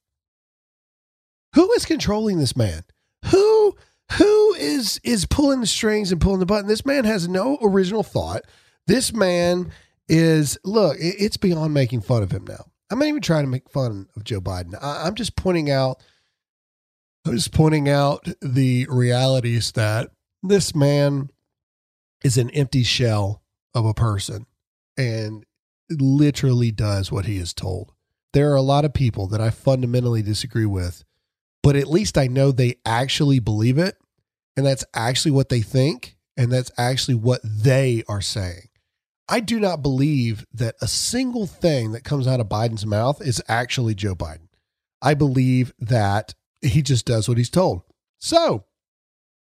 Who 1.53 1.71
is 1.73 1.85
controlling 1.85 2.39
this 2.39 2.55
man? 2.55 2.83
Who 3.25 3.75
who 4.13 4.53
is 4.55 4.99
is 5.03 5.25
pulling 5.25 5.61
the 5.61 5.67
strings 5.67 6.11
and 6.11 6.19
pulling 6.19 6.39
the 6.39 6.45
button? 6.45 6.67
This 6.67 6.85
man 6.85 7.05
has 7.05 7.27
no 7.27 7.57
original 7.61 8.03
thought. 8.03 8.41
This 8.87 9.13
man 9.13 9.71
is 10.09 10.57
look. 10.63 10.97
It's 10.99 11.37
beyond 11.37 11.73
making 11.73 12.01
fun 12.01 12.23
of 12.23 12.31
him 12.31 12.45
now. 12.45 12.65
I'm 12.89 12.99
not 12.99 13.07
even 13.07 13.21
trying 13.21 13.43
to 13.43 13.49
make 13.49 13.69
fun 13.69 14.07
of 14.15 14.23
Joe 14.23 14.41
Biden. 14.41 14.75
I, 14.81 15.07
I'm 15.07 15.15
just 15.15 15.35
pointing 15.35 15.71
out. 15.71 16.01
I'm 17.25 17.33
just 17.33 17.53
pointing 17.53 17.89
out 17.89 18.27
the 18.41 18.85
realities 18.89 19.71
that 19.71 20.11
this 20.43 20.75
man 20.75 21.29
is 22.23 22.37
an 22.37 22.51
empty 22.51 22.83
shell 22.83 23.41
of 23.73 23.85
a 23.85 23.93
person 23.95 24.45
and 24.97 25.45
literally 25.89 26.71
does 26.71 27.11
what 27.11 27.25
he 27.25 27.37
is 27.37 27.53
told. 27.53 27.93
There 28.33 28.51
are 28.51 28.55
a 28.55 28.61
lot 28.61 28.85
of 28.85 28.93
people 28.93 29.27
that 29.27 29.41
I 29.41 29.49
fundamentally 29.49 30.21
disagree 30.21 30.65
with, 30.65 31.03
but 31.63 31.75
at 31.75 31.87
least 31.87 32.17
I 32.17 32.27
know 32.27 32.51
they 32.51 32.75
actually 32.85 33.39
believe 33.39 33.77
it 33.77 33.97
and 34.55 34.65
that's 34.65 34.85
actually 34.93 35.31
what 35.31 35.49
they 35.49 35.61
think 35.61 36.17
and 36.37 36.51
that's 36.51 36.71
actually 36.77 37.15
what 37.15 37.41
they 37.43 38.03
are 38.07 38.21
saying. 38.21 38.69
I 39.27 39.39
do 39.39 39.59
not 39.59 39.81
believe 39.81 40.45
that 40.53 40.75
a 40.81 40.87
single 40.87 41.47
thing 41.47 41.91
that 41.93 42.03
comes 42.03 42.27
out 42.27 42.39
of 42.39 42.47
Biden's 42.47 42.85
mouth 42.85 43.21
is 43.21 43.41
actually 43.47 43.95
Joe 43.95 44.15
Biden. 44.15 44.49
I 45.01 45.13
believe 45.13 45.73
that 45.79 46.35
he 46.61 46.81
just 46.81 47.05
does 47.05 47.27
what 47.27 47.37
he's 47.37 47.49
told. 47.49 47.81
So, 48.19 48.65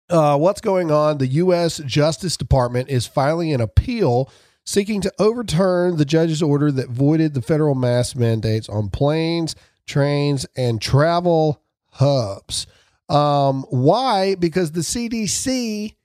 uh, 0.10 0.38
what's 0.38 0.62
going 0.62 0.92
on? 0.92 1.18
The 1.18 1.28
U.S. 1.28 1.78
Justice 1.86 2.38
Department 2.38 2.90
is 2.90 3.08
filing 3.08 3.54
an 3.54 3.62
appeal 3.62 4.30
seeking 4.66 5.02
to 5.02 5.14
overturn 5.20 5.98
the 5.98 6.06
judge's 6.06 6.42
order 6.42 6.72
that 6.72 6.90
voided 6.90 7.34
the 7.34 7.42
federal 7.42 7.76
mask 7.76 8.16
mandates 8.16 8.70
on 8.70 8.90
planes, 8.90 9.56
trains, 9.86 10.46
and 10.56 10.82
travel 10.82 11.62
hubs. 11.92 12.68
Um, 13.10 13.66
why? 13.70 14.36
Because 14.36 14.72
the 14.72 14.82
CDC 14.82 15.96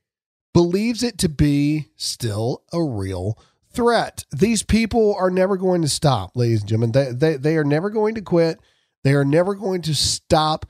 believes 0.52 1.02
it 1.02 1.18
to 1.18 1.28
be 1.28 1.88
still 1.96 2.64
a 2.72 2.82
real 2.82 3.38
threat. 3.78 4.24
These 4.32 4.64
people 4.64 5.14
are 5.16 5.30
never 5.30 5.56
going 5.56 5.82
to 5.82 5.88
stop, 5.88 6.32
ladies 6.34 6.62
and 6.62 6.68
gentlemen. 6.68 6.90
They, 6.90 7.12
they, 7.12 7.36
they 7.36 7.56
are 7.56 7.62
never 7.64 7.90
going 7.90 8.16
to 8.16 8.20
quit. 8.20 8.58
They 9.04 9.12
are 9.12 9.24
never 9.24 9.54
going 9.54 9.82
to 9.82 9.94
stop 9.94 10.66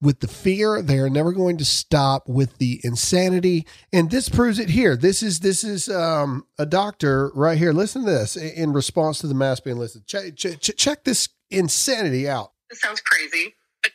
with 0.00 0.18
the 0.18 0.26
fear. 0.26 0.82
They 0.82 0.98
are 0.98 1.08
never 1.08 1.30
going 1.30 1.58
to 1.58 1.64
stop 1.64 2.28
with 2.28 2.58
the 2.58 2.80
insanity. 2.82 3.64
And 3.92 4.10
this 4.10 4.28
proves 4.28 4.58
it 4.58 4.70
here. 4.70 4.96
This 4.96 5.22
is 5.22 5.38
this 5.38 5.62
is 5.62 5.88
um, 5.88 6.46
a 6.58 6.66
doctor 6.66 7.30
right 7.32 7.56
here. 7.56 7.72
Listen 7.72 8.04
to 8.04 8.10
this 8.10 8.34
in 8.34 8.72
response 8.72 9.20
to 9.20 9.28
the 9.28 9.34
mask 9.34 9.62
being 9.62 9.78
listed. 9.78 10.08
Check, 10.08 10.34
check, 10.34 10.58
check 10.60 11.04
this 11.04 11.28
insanity 11.52 12.28
out. 12.28 12.54
This 12.70 12.80
sounds 12.80 13.00
crazy, 13.00 13.54
but 13.84 13.92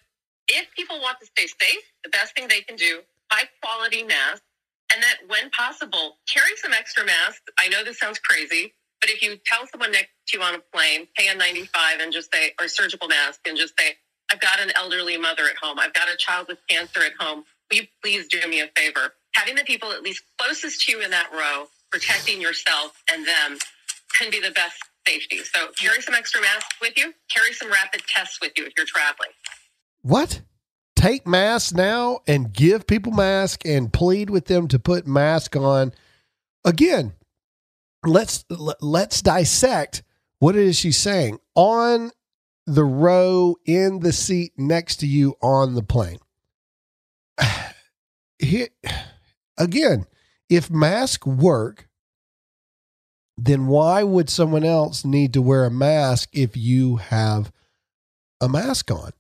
if 0.48 0.68
people 0.74 1.02
want 1.02 1.18
to 1.20 1.26
stay 1.26 1.48
safe, 1.48 1.84
the 2.06 2.10
best 2.12 2.34
thing 2.34 2.48
they 2.48 2.62
can 2.62 2.78
do, 2.78 3.02
high 3.30 3.50
quality 3.62 4.04
masks, 4.04 4.46
and 4.92 5.02
that 5.04 5.18
when 5.28 5.50
possible, 5.52 6.18
carry 6.32 6.56
some 6.58 6.74
extra 6.74 7.06
masks. 7.06 7.42
I 7.60 7.70
know 7.70 7.84
this 7.84 8.00
sounds 8.00 8.20
crazy, 8.20 8.74
but 9.02 9.10
if 9.10 9.22
you 9.22 9.38
tell 9.46 9.68
someone 9.68 9.92
next 9.92 10.12
to 10.28 10.38
you 10.38 10.44
on 10.44 10.56
a 10.56 10.60
plane, 10.74 11.08
pay 11.16 11.28
a 11.28 11.36
95 11.36 12.00
and 12.00 12.14
just 12.14 12.34
say, 12.34 12.54
or 12.60 12.68
surgical 12.68 13.08
mask 13.08 13.42
and 13.48 13.58
just 13.58 13.74
say, 13.78 13.96
I've 14.32 14.40
got 14.40 14.60
an 14.60 14.72
elderly 14.76 15.18
mother 15.18 15.44
at 15.44 15.58
home. 15.62 15.80
I've 15.80 15.94
got 15.94 16.08
a 16.10 16.18
child 16.18 16.48
with 16.48 16.58
cancer 16.70 17.02
at 17.02 17.14
home. 17.20 17.44
Will 17.70 17.78
you 17.78 17.84
please 18.02 18.28
do 18.28 18.48
me 18.48 18.62
a 18.62 18.68
favor? 18.76 19.14
Having 19.36 19.56
the 19.56 19.64
people 19.64 19.92
at 19.92 20.02
least 20.02 20.24
closest 20.40 20.82
to 20.82 20.92
you 20.92 21.02
in 21.02 21.12
that 21.12 21.30
row, 21.34 21.66
protecting 21.92 22.42
yourself 22.42 23.04
and 23.12 23.28
them 23.28 23.58
can 24.18 24.32
be 24.32 24.40
the 24.40 24.52
best 24.52 24.78
safety. 25.08 25.40
So 25.40 25.68
carry 25.76 26.02
some 26.02 26.16
extra 26.16 26.42
masks 26.42 26.76
with 26.82 26.98
you. 26.98 27.14
Carry 27.34 27.54
some 27.54 27.70
rapid 27.70 28.02
tests 28.08 28.40
with 28.42 28.54
you 28.58 28.66
if 28.66 28.74
you're 28.78 28.86
traveling. 28.86 29.32
What? 30.02 30.42
Take 31.04 31.28
masks 31.28 31.74
now 31.74 32.20
and 32.28 32.54
give 32.54 32.88
people 32.88 33.12
masks 33.12 33.70
and 33.70 33.92
plead 33.92 34.30
with 34.30 34.46
them 34.46 34.70
to 34.70 34.80
put 34.80 35.06
mask 35.06 35.54
on. 35.54 35.92
Again, 36.64 37.12
let's 38.06 38.46
let's 38.80 39.22
dissect 39.22 40.02
what 40.40 40.56
it 40.56 40.66
is 40.66 40.78
she's 40.78 40.98
saying 40.98 41.40
on 41.56 42.12
the 42.66 42.86
row 42.86 43.58
in 43.66 44.00
the 44.00 44.14
seat 44.14 44.54
next 44.56 45.02
to 45.02 45.06
you 45.06 45.36
on 45.42 45.76
the 45.76 45.84
plane. 45.84 46.20
Again, 49.58 50.06
if 50.48 50.72
masks 50.72 51.28
work, 51.28 51.90
then 53.38 53.68
why 53.68 54.04
would 54.04 54.30
someone 54.30 54.64
else 54.64 55.04
need 55.04 55.34
to 55.34 55.42
wear 55.42 55.66
a 55.66 55.70
mask 55.70 56.30
if 56.32 56.56
you 56.56 56.96
have 56.96 57.52
a 58.40 58.48
mask 58.48 58.90
on? 58.90 59.12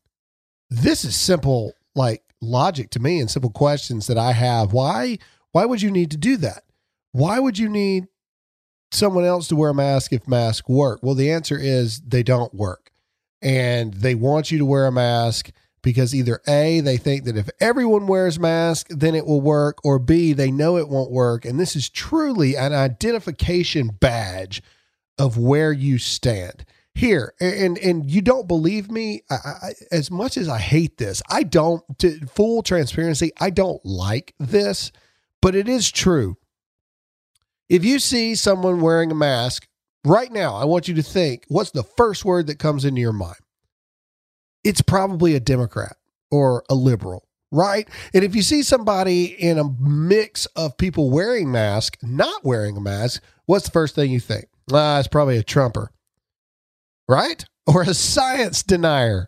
This 0.73 1.05
is 1.05 1.15
simple, 1.15 1.73
like 1.93 2.23
logic 2.41 2.89
to 2.91 2.99
me, 2.99 3.19
and 3.19 3.29
simple 3.29 3.51
questions 3.51 4.07
that 4.07 4.17
I 4.17 4.31
have. 4.31 4.73
Why? 4.73 5.19
Why 5.51 5.65
would 5.65 5.83
you 5.83 5.91
need 5.91 6.09
to 6.11 6.17
do 6.17 6.35
that? 6.37 6.63
Why 7.11 7.37
would 7.37 7.59
you 7.59 7.69
need 7.69 8.07
someone 8.91 9.23
else 9.23 9.47
to 9.49 9.55
wear 9.55 9.69
a 9.69 9.75
mask 9.75 10.11
if 10.13 10.27
masks 10.27 10.67
work? 10.67 11.01
Well, 11.03 11.13
the 11.13 11.31
answer 11.31 11.55
is 11.59 12.01
they 12.01 12.23
don't 12.23 12.55
work, 12.55 12.89
and 13.39 13.93
they 13.93 14.15
want 14.15 14.49
you 14.49 14.57
to 14.57 14.65
wear 14.65 14.87
a 14.87 14.91
mask 14.91 15.51
because 15.83 16.15
either 16.15 16.41
A, 16.47 16.79
they 16.79 16.97
think 16.97 17.25
that 17.25 17.37
if 17.37 17.51
everyone 17.59 18.07
wears 18.07 18.39
mask, 18.39 18.87
then 18.89 19.13
it 19.13 19.27
will 19.27 19.41
work, 19.41 19.77
or 19.83 19.99
B, 19.99 20.33
they 20.33 20.49
know 20.49 20.77
it 20.77 20.89
won't 20.89 21.11
work. 21.11 21.45
And 21.45 21.59
this 21.59 21.75
is 21.75 21.87
truly 21.87 22.55
an 22.57 22.73
identification 22.73 23.89
badge 23.89 24.63
of 25.19 25.37
where 25.37 25.71
you 25.71 25.99
stand. 25.99 26.65
Here, 26.95 27.33
and 27.39 27.77
and 27.79 28.09
you 28.09 28.21
don't 28.21 28.47
believe 28.47 28.91
me, 28.91 29.23
I, 29.29 29.35
I, 29.35 29.73
as 29.91 30.11
much 30.11 30.37
as 30.37 30.47
I 30.47 30.59
hate 30.59 30.97
this, 30.97 31.23
I 31.27 31.41
don't. 31.41 31.81
To 31.99 32.19
full 32.27 32.61
transparency, 32.61 33.31
I 33.39 33.49
don't 33.49 33.83
like 33.83 34.35
this, 34.39 34.91
but 35.41 35.55
it 35.55 35.67
is 35.67 35.91
true. 35.91 36.37
If 37.67 37.83
you 37.83 37.97
see 37.97 38.35
someone 38.35 38.79
wearing 38.79 39.09
a 39.09 39.15
mask 39.15 39.67
right 40.05 40.31
now, 40.31 40.55
I 40.55 40.65
want 40.65 40.87
you 40.87 40.93
to 40.93 41.01
think: 41.01 41.45
what's 41.47 41.71
the 41.71 41.83
first 41.83 42.25
word 42.25 42.45
that 42.45 42.59
comes 42.59 42.85
into 42.85 43.01
your 43.01 43.11
mind? 43.11 43.37
It's 44.63 44.81
probably 44.81 45.35
a 45.35 45.39
Democrat 45.39 45.95
or 46.29 46.63
a 46.69 46.75
liberal, 46.75 47.27
right? 47.51 47.89
And 48.13 48.23
if 48.23 48.35
you 48.35 48.43
see 48.43 48.61
somebody 48.61 49.25
in 49.25 49.57
a 49.57 49.63
mix 49.79 50.45
of 50.55 50.77
people 50.77 51.09
wearing 51.09 51.51
masks, 51.51 51.97
not 52.03 52.45
wearing 52.45 52.77
a 52.77 52.81
mask, 52.81 53.23
what's 53.47 53.65
the 53.65 53.71
first 53.71 53.95
thing 53.95 54.11
you 54.11 54.19
think? 54.19 54.45
Ah, 54.71 54.99
it's 54.99 55.07
probably 55.07 55.37
a 55.37 55.43
Trumper, 55.43 55.91
right? 57.07 57.45
Or 57.65 57.83
a 57.83 57.93
science 57.93 58.63
denier. 58.63 59.27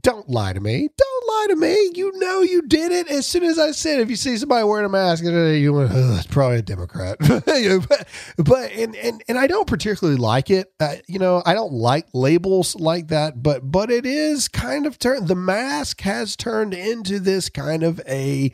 Don't 0.00 0.28
lie 0.28 0.52
to 0.52 0.60
me. 0.60 0.88
Don't 0.96 1.28
lie 1.28 1.46
to 1.50 1.56
me. 1.56 1.90
You 1.94 2.12
know 2.16 2.42
you 2.42 2.62
did 2.62 2.90
it. 2.90 3.08
As 3.08 3.26
soon 3.26 3.44
as 3.44 3.58
I 3.58 3.70
said, 3.70 4.00
if 4.00 4.10
you 4.10 4.16
see 4.16 4.36
somebody 4.36 4.64
wearing 4.64 4.84
a 4.84 4.88
mask, 4.88 5.22
you 5.24 5.72
went, 5.72 5.92
it's 5.94 6.26
probably 6.26 6.58
a 6.58 6.62
Democrat. 6.62 7.16
but, 7.20 8.08
but 8.36 8.72
and, 8.72 8.96
and 8.96 9.22
and 9.28 9.38
I 9.38 9.46
don't 9.46 9.68
particularly 9.68 10.18
like 10.18 10.50
it. 10.50 10.72
Uh, 10.80 10.96
you 11.06 11.20
know, 11.20 11.42
I 11.46 11.54
don't 11.54 11.72
like 11.72 12.06
labels 12.12 12.74
like 12.74 13.08
that. 13.08 13.40
But 13.42 13.70
but 13.70 13.90
it 13.90 14.04
is 14.04 14.48
kind 14.48 14.84
of 14.84 14.98
turned. 14.98 15.28
The 15.28 15.36
mask 15.36 16.00
has 16.00 16.34
turned 16.34 16.74
into 16.74 17.20
this 17.20 17.48
kind 17.48 17.84
of 17.84 18.00
a 18.08 18.52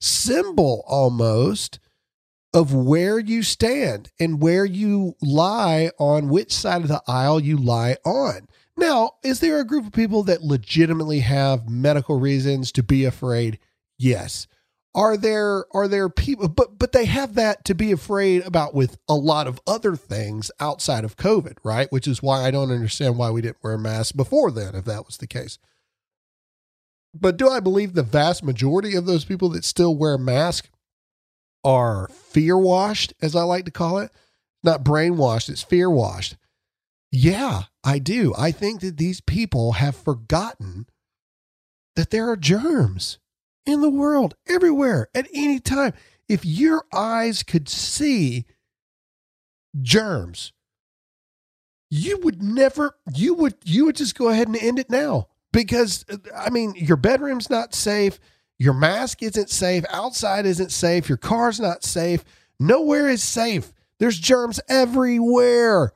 symbol 0.00 0.84
almost 0.88 1.78
of 2.54 2.74
where 2.74 3.18
you 3.18 3.42
stand 3.42 4.10
and 4.20 4.40
where 4.42 4.64
you 4.64 5.14
lie 5.22 5.90
on 5.98 6.28
which 6.28 6.52
side 6.52 6.82
of 6.82 6.88
the 6.88 7.02
aisle 7.06 7.40
you 7.40 7.56
lie 7.56 7.96
on. 8.04 8.46
Now, 8.76 9.12
is 9.22 9.40
there 9.40 9.60
a 9.60 9.66
group 9.66 9.86
of 9.86 9.92
people 9.92 10.22
that 10.24 10.42
legitimately 10.42 11.20
have 11.20 11.68
medical 11.68 12.18
reasons 12.18 12.72
to 12.72 12.82
be 12.82 13.04
afraid? 13.04 13.58
Yes. 13.98 14.46
Are 14.94 15.16
there 15.16 15.64
are 15.74 15.88
there 15.88 16.10
people 16.10 16.48
but 16.48 16.78
but 16.78 16.92
they 16.92 17.06
have 17.06 17.34
that 17.34 17.64
to 17.64 17.74
be 17.74 17.92
afraid 17.92 18.44
about 18.44 18.74
with 18.74 18.98
a 19.08 19.14
lot 19.14 19.46
of 19.46 19.58
other 19.66 19.96
things 19.96 20.50
outside 20.60 21.04
of 21.04 21.16
COVID, 21.16 21.56
right? 21.64 21.90
Which 21.90 22.06
is 22.06 22.22
why 22.22 22.42
I 22.42 22.50
don't 22.50 22.70
understand 22.70 23.16
why 23.16 23.30
we 23.30 23.40
didn't 23.40 23.62
wear 23.62 23.78
masks 23.78 24.12
before 24.12 24.50
then 24.50 24.74
if 24.74 24.84
that 24.84 25.06
was 25.06 25.16
the 25.16 25.26
case. 25.26 25.58
But 27.14 27.38
do 27.38 27.48
I 27.48 27.60
believe 27.60 27.94
the 27.94 28.02
vast 28.02 28.42
majority 28.42 28.94
of 28.94 29.06
those 29.06 29.24
people 29.24 29.48
that 29.50 29.64
still 29.64 29.96
wear 29.96 30.18
masks 30.18 30.68
are 31.64 32.08
fear 32.08 32.56
washed, 32.58 33.12
as 33.20 33.36
I 33.36 33.42
like 33.42 33.64
to 33.66 33.70
call 33.70 33.98
it? 33.98 34.10
Not 34.62 34.84
brainwashed, 34.84 35.48
it's 35.48 35.62
fear 35.62 35.90
washed. 35.90 36.36
Yeah, 37.10 37.64
I 37.84 37.98
do. 37.98 38.32
I 38.38 38.52
think 38.52 38.80
that 38.80 38.96
these 38.96 39.20
people 39.20 39.72
have 39.72 39.96
forgotten 39.96 40.86
that 41.94 42.10
there 42.10 42.30
are 42.30 42.36
germs 42.36 43.18
in 43.66 43.80
the 43.80 43.90
world 43.90 44.34
everywhere 44.48 45.08
at 45.14 45.28
any 45.34 45.60
time. 45.60 45.92
If 46.28 46.44
your 46.44 46.86
eyes 46.92 47.42
could 47.42 47.68
see 47.68 48.46
germs, 49.80 50.52
you 51.90 52.18
would 52.22 52.42
never 52.42 52.96
you 53.14 53.34
would 53.34 53.54
you 53.64 53.84
would 53.84 53.96
just 53.96 54.16
go 54.16 54.28
ahead 54.28 54.46
and 54.48 54.56
end 54.56 54.78
it 54.78 54.88
now 54.88 55.28
because 55.52 56.06
uh, 56.10 56.16
I 56.34 56.48
mean 56.48 56.74
your 56.74 56.96
bedroom's 56.96 57.50
not 57.50 57.74
safe, 57.74 58.18
your 58.58 58.74
mask 58.74 59.22
isn't 59.22 59.50
safe, 59.50 59.84
outside 59.90 60.46
isn't 60.46 60.72
safe, 60.72 61.08
your 61.08 61.18
car's 61.18 61.58
not 61.58 61.84
safe, 61.84 62.24
nowhere 62.60 63.08
is 63.08 63.22
safe. 63.22 63.72
There's 63.98 64.18
germs 64.18 64.60
everywhere. 64.68 65.92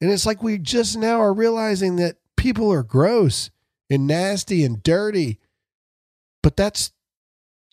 And 0.00 0.10
it's 0.10 0.26
like 0.26 0.42
we 0.42 0.58
just 0.58 0.96
now 0.96 1.20
are 1.20 1.32
realizing 1.32 1.96
that 1.96 2.16
people 2.36 2.72
are 2.72 2.82
gross 2.82 3.50
and 3.88 4.06
nasty 4.06 4.64
and 4.64 4.82
dirty. 4.82 5.38
But 6.42 6.56
that's 6.56 6.92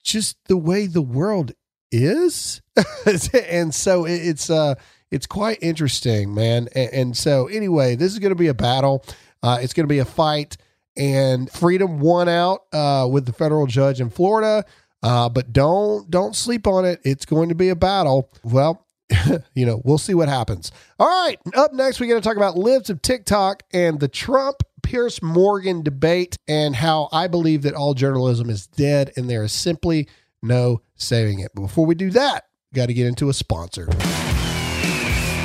just 0.03 0.38
the 0.45 0.57
way 0.57 0.88
the 0.88 1.01
world 1.01 1.51
is. 1.91 2.62
and 3.05 3.75
so 3.75 4.05
it's 4.05 4.49
uh 4.49 4.75
it's 5.12 5.27
quite 5.27 5.57
interesting, 5.62 6.34
man. 6.34 6.69
And, 6.73 6.93
and 6.93 7.17
so 7.17 7.47
anyway, 7.47 7.95
this 7.95 8.13
is 8.13 8.19
going 8.19 8.31
to 8.31 8.36
be 8.36 8.47
a 8.47 8.53
battle. 8.53 9.03
Uh, 9.43 9.60
it's 9.62 9.73
going 9.73 9.84
to 9.86 9.93
be 9.93 9.99
a 9.99 10.05
fight, 10.05 10.55
and 10.97 11.49
freedom 11.51 11.99
won 11.99 12.30
out 12.30 12.62
uh, 12.73 13.08
with 13.10 13.25
the 13.25 13.34
federal 13.34 13.67
judge 13.67 14.01
in 14.01 14.10
Florida. 14.10 14.65
Uh, 15.04 15.30
but 15.30 15.51
don't 15.51 16.10
don't 16.12 16.36
sleep 16.36 16.67
on 16.67 16.86
it. 16.86 16.99
It's 17.04 17.25
going 17.25 17.49
to 17.49 17.56
be 17.56 17.69
a 17.69 17.75
battle. 17.75 18.32
Well, 18.43 18.86
you 19.56 19.65
know, 19.65 19.82
we'll 19.84 19.97
see 19.97 20.13
what 20.13 20.30
happens. 20.30 20.71
All 20.99 21.08
right. 21.08 21.38
Up 21.56 21.73
next, 21.73 21.99
we're 21.99 22.08
going 22.08 22.21
to 22.21 22.27
talk 22.27 22.38
about 22.38 22.58
Libs 22.58 22.89
of 22.89 23.01
TikTok 23.01 23.63
and 23.73 23.99
the 23.99 24.08
Trump 24.08 24.58
Piers 24.84 25.21
Morgan 25.21 25.82
debate 25.84 26.38
and 26.47 26.75
how 26.75 27.10
I 27.12 27.27
believe 27.27 27.63
that 27.63 27.73
all 27.73 27.93
journalism 27.93 28.49
is 28.49 28.67
dead 28.67 29.12
and 29.15 29.30
there 29.30 29.43
is 29.43 29.51
simply 29.51 30.08
no 30.41 30.82
saving 30.95 31.39
it. 31.39 31.51
But 31.54 31.62
before 31.62 31.86
we 31.86 31.95
do 31.95 32.10
that, 32.12 32.45
got 32.73 32.88
to 32.88 32.93
get 32.93 33.08
into 33.08 33.30
a 33.30 33.34
sponsor. 33.34 33.88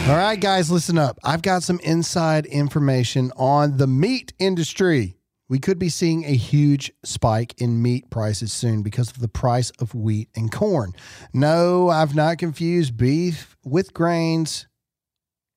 All 0.08 0.16
right, 0.16 0.38
guys, 0.40 0.70
listen 0.70 0.98
up. 0.98 1.18
I've 1.24 1.42
got 1.42 1.64
some 1.64 1.80
inside 1.80 2.46
information 2.46 3.32
on 3.36 3.76
the 3.76 3.88
meat 3.88 4.32
industry. 4.38 5.16
We 5.48 5.58
could 5.60 5.78
be 5.78 5.88
seeing 5.88 6.24
a 6.24 6.34
huge 6.34 6.92
spike 7.04 7.54
in 7.58 7.80
meat 7.80 8.10
prices 8.10 8.52
soon 8.52 8.82
because 8.82 9.10
of 9.10 9.20
the 9.20 9.28
price 9.28 9.70
of 9.78 9.94
wheat 9.94 10.28
and 10.34 10.50
corn. 10.50 10.92
No, 11.32 11.88
I've 11.88 12.16
not 12.16 12.38
confused 12.38 12.96
beef 12.96 13.56
with 13.64 13.94
grains. 13.94 14.66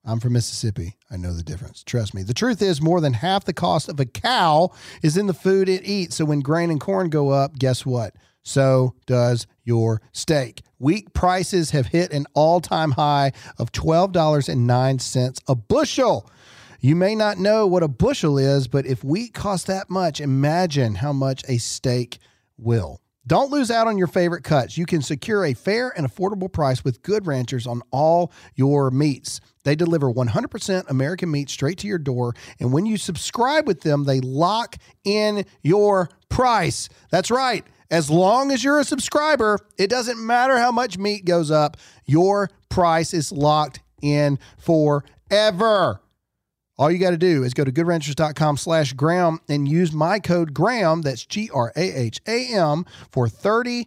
I'm 0.06 0.20
from 0.20 0.34
Mississippi. 0.34 0.96
I 1.12 1.18
know 1.18 1.34
the 1.34 1.44
difference. 1.44 1.84
Trust 1.84 2.14
me. 2.14 2.24
The 2.24 2.34
truth 2.34 2.62
is, 2.62 2.82
more 2.82 3.02
than 3.02 3.14
half 3.14 3.46
the 3.46 3.54
cost 3.54 3.90
of 3.90 4.00
a 4.00 4.06
cow 4.06 4.72
is 5.02 5.18
in 5.18 5.28
the 5.28 5.34
food 5.34 5.68
it 5.68 5.84
eats. 5.84 6.16
So 6.16 6.26
when 6.26 6.40
grain 6.40 6.70
and 6.70 6.80
corn 6.80 7.10
go 7.10 7.30
up, 7.30 7.58
guess 7.58 7.86
what? 7.86 8.16
So 8.44 8.96
does 9.06 9.46
your 9.64 10.02
steak. 10.12 10.62
Wheat 10.78 11.14
prices 11.14 11.72
have 11.72 11.88
hit 11.88 12.14
an 12.14 12.26
all 12.34 12.62
time 12.62 12.92
high 12.92 13.34
of 13.58 13.72
$12.09 13.72 15.40
a 15.48 15.56
bushel. 15.56 16.30
You 16.82 16.96
may 16.96 17.14
not 17.14 17.38
know 17.38 17.68
what 17.68 17.84
a 17.84 17.90
bushel 17.90 18.38
is, 18.38 18.70
but 18.70 18.86
if 18.86 19.04
wheat 19.04 19.34
costs 19.34 19.68
that 19.68 19.90
much, 19.90 20.22
imagine 20.22 20.96
how 20.96 21.12
much 21.12 21.44
a 21.50 21.58
steak 21.58 22.20
will. 22.58 23.02
Don't 23.28 23.52
lose 23.52 23.70
out 23.70 23.86
on 23.86 23.98
your 23.98 24.08
favorite 24.08 24.46
cuts. 24.46 24.78
You 24.78 24.86
can 24.86 25.02
secure 25.02 25.44
a 25.44 25.54
fair 25.54 25.94
and 25.96 26.10
affordable 26.10 26.52
price 26.52 26.84
with 26.86 27.02
Good 27.02 27.28
Ranchers 27.28 27.68
on 27.68 27.82
all 27.92 28.32
your 28.56 28.92
meats. 28.92 29.42
They 29.66 29.76
deliver 29.76 30.10
100% 30.10 30.90
American 30.90 31.30
meat 31.30 31.50
straight 31.50 31.78
to 31.80 31.88
your 31.88 31.98
door. 31.98 32.34
And 32.62 32.72
when 32.72 32.86
you 32.86 32.96
subscribe 32.96 33.68
with 33.68 33.82
them, 33.82 34.06
they 34.06 34.22
lock 34.22 34.78
in 35.04 35.46
your 35.62 36.10
price. 36.30 36.88
That's 37.12 37.30
right. 37.30 37.66
As 37.92 38.10
long 38.10 38.52
as 38.52 38.64
you're 38.64 38.80
a 38.80 38.86
subscriber, 38.86 39.60
it 39.78 39.90
doesn't 39.90 40.26
matter 40.26 40.58
how 40.58 40.72
much 40.72 40.98
meat 40.98 41.26
goes 41.26 41.52
up, 41.52 41.76
your 42.06 42.50
price 42.70 43.14
is 43.14 43.34
locked 43.34 43.82
in 44.02 44.40
forever. 44.58 46.02
All 46.80 46.90
you 46.90 46.98
got 46.98 47.12
to 47.12 47.18
do 47.18 47.44
is 47.44 47.54
go 47.54 47.66
to 47.66 47.74
goodranchers.com 47.74 48.56
slash 48.56 48.94
Graham 48.94 49.42
and 49.50 49.68
use 49.68 49.92
my 49.92 50.18
code 50.18 50.54
Graham, 50.54 51.02
that's 51.02 51.26
G 51.26 51.50
R 51.54 51.74
A 51.76 51.82
H 51.82 52.22
A 52.26 52.48
M, 52.48 52.86
for 53.12 53.28
$30 53.28 53.86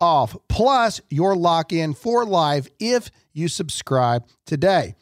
off, 0.00 0.36
plus 0.48 1.00
your 1.10 1.36
lock 1.36 1.72
in 1.72 1.94
for 1.94 2.26
life 2.26 2.66
if 2.80 3.08
you 3.32 3.46
subscribe 3.46 4.26
today. 4.46 4.96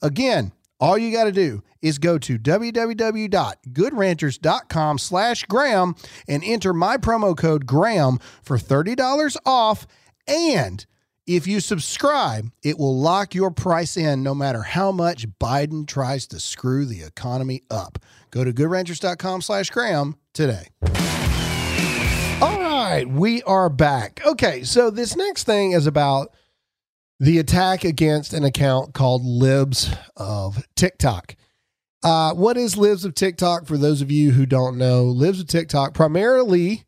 Again, 0.00 0.52
all 0.80 0.96
you 0.96 1.12
got 1.12 1.24
to 1.24 1.32
do 1.32 1.62
is 1.82 1.98
go 1.98 2.16
to 2.16 2.38
www.goodranchers.com 2.38 4.98
slash 4.98 5.44
Graham 5.44 5.94
and 6.26 6.42
enter 6.42 6.72
my 6.72 6.96
promo 6.96 7.36
code 7.36 7.66
Graham 7.66 8.18
for 8.42 8.56
$30 8.56 9.36
off. 9.44 9.86
And 10.26 10.86
if 11.26 11.46
you 11.46 11.60
subscribe, 11.60 12.50
it 12.62 12.78
will 12.78 12.98
lock 12.98 13.34
your 13.34 13.50
price 13.50 13.96
in 13.96 14.22
no 14.22 14.34
matter 14.34 14.62
how 14.62 14.92
much 14.92 15.28
Biden 15.40 15.86
tries 15.86 16.26
to 16.28 16.38
screw 16.38 16.84
the 16.84 17.02
economy 17.02 17.62
up. 17.70 17.98
Go 18.30 18.44
to 18.44 18.52
goodranchers.com 18.52 19.42
slash 19.42 19.70
Graham 19.70 20.16
today. 20.32 20.68
All 22.40 22.60
right, 22.60 23.06
we 23.08 23.42
are 23.42 23.68
back. 23.68 24.20
Okay, 24.24 24.62
so 24.62 24.90
this 24.90 25.16
next 25.16 25.44
thing 25.44 25.72
is 25.72 25.86
about 25.86 26.34
the 27.18 27.38
attack 27.38 27.82
against 27.82 28.32
an 28.32 28.44
account 28.44 28.94
called 28.94 29.24
Libs 29.24 29.90
of 30.16 30.62
TikTok. 30.76 31.34
Uh, 32.02 32.34
what 32.34 32.56
is 32.56 32.76
Libs 32.76 33.04
of 33.04 33.14
TikTok? 33.14 33.66
For 33.66 33.76
those 33.76 34.02
of 34.02 34.12
you 34.12 34.32
who 34.32 34.46
don't 34.46 34.76
know, 34.78 35.04
Libs 35.04 35.40
of 35.40 35.48
TikTok 35.48 35.94
primarily 35.94 36.84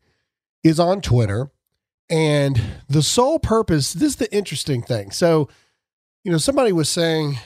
is 0.63 0.79
on 0.79 1.01
Twitter. 1.01 1.49
And 2.09 2.59
the 2.87 3.03
sole 3.03 3.39
purpose, 3.39 3.93
this 3.93 4.09
is 4.09 4.15
the 4.15 4.33
interesting 4.33 4.81
thing. 4.81 5.11
So, 5.11 5.49
you 6.23 6.31
know, 6.31 6.37
somebody 6.37 6.71
was 6.71 6.89
saying 6.89 7.37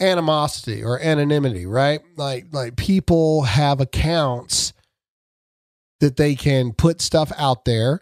animosity 0.00 0.82
or 0.84 1.00
anonymity, 1.00 1.66
right? 1.66 2.00
Like 2.16 2.46
like 2.52 2.76
people 2.76 3.42
have 3.42 3.80
accounts 3.80 4.72
that 6.00 6.16
they 6.16 6.34
can 6.34 6.72
put 6.72 7.00
stuff 7.00 7.32
out 7.36 7.64
there 7.64 8.00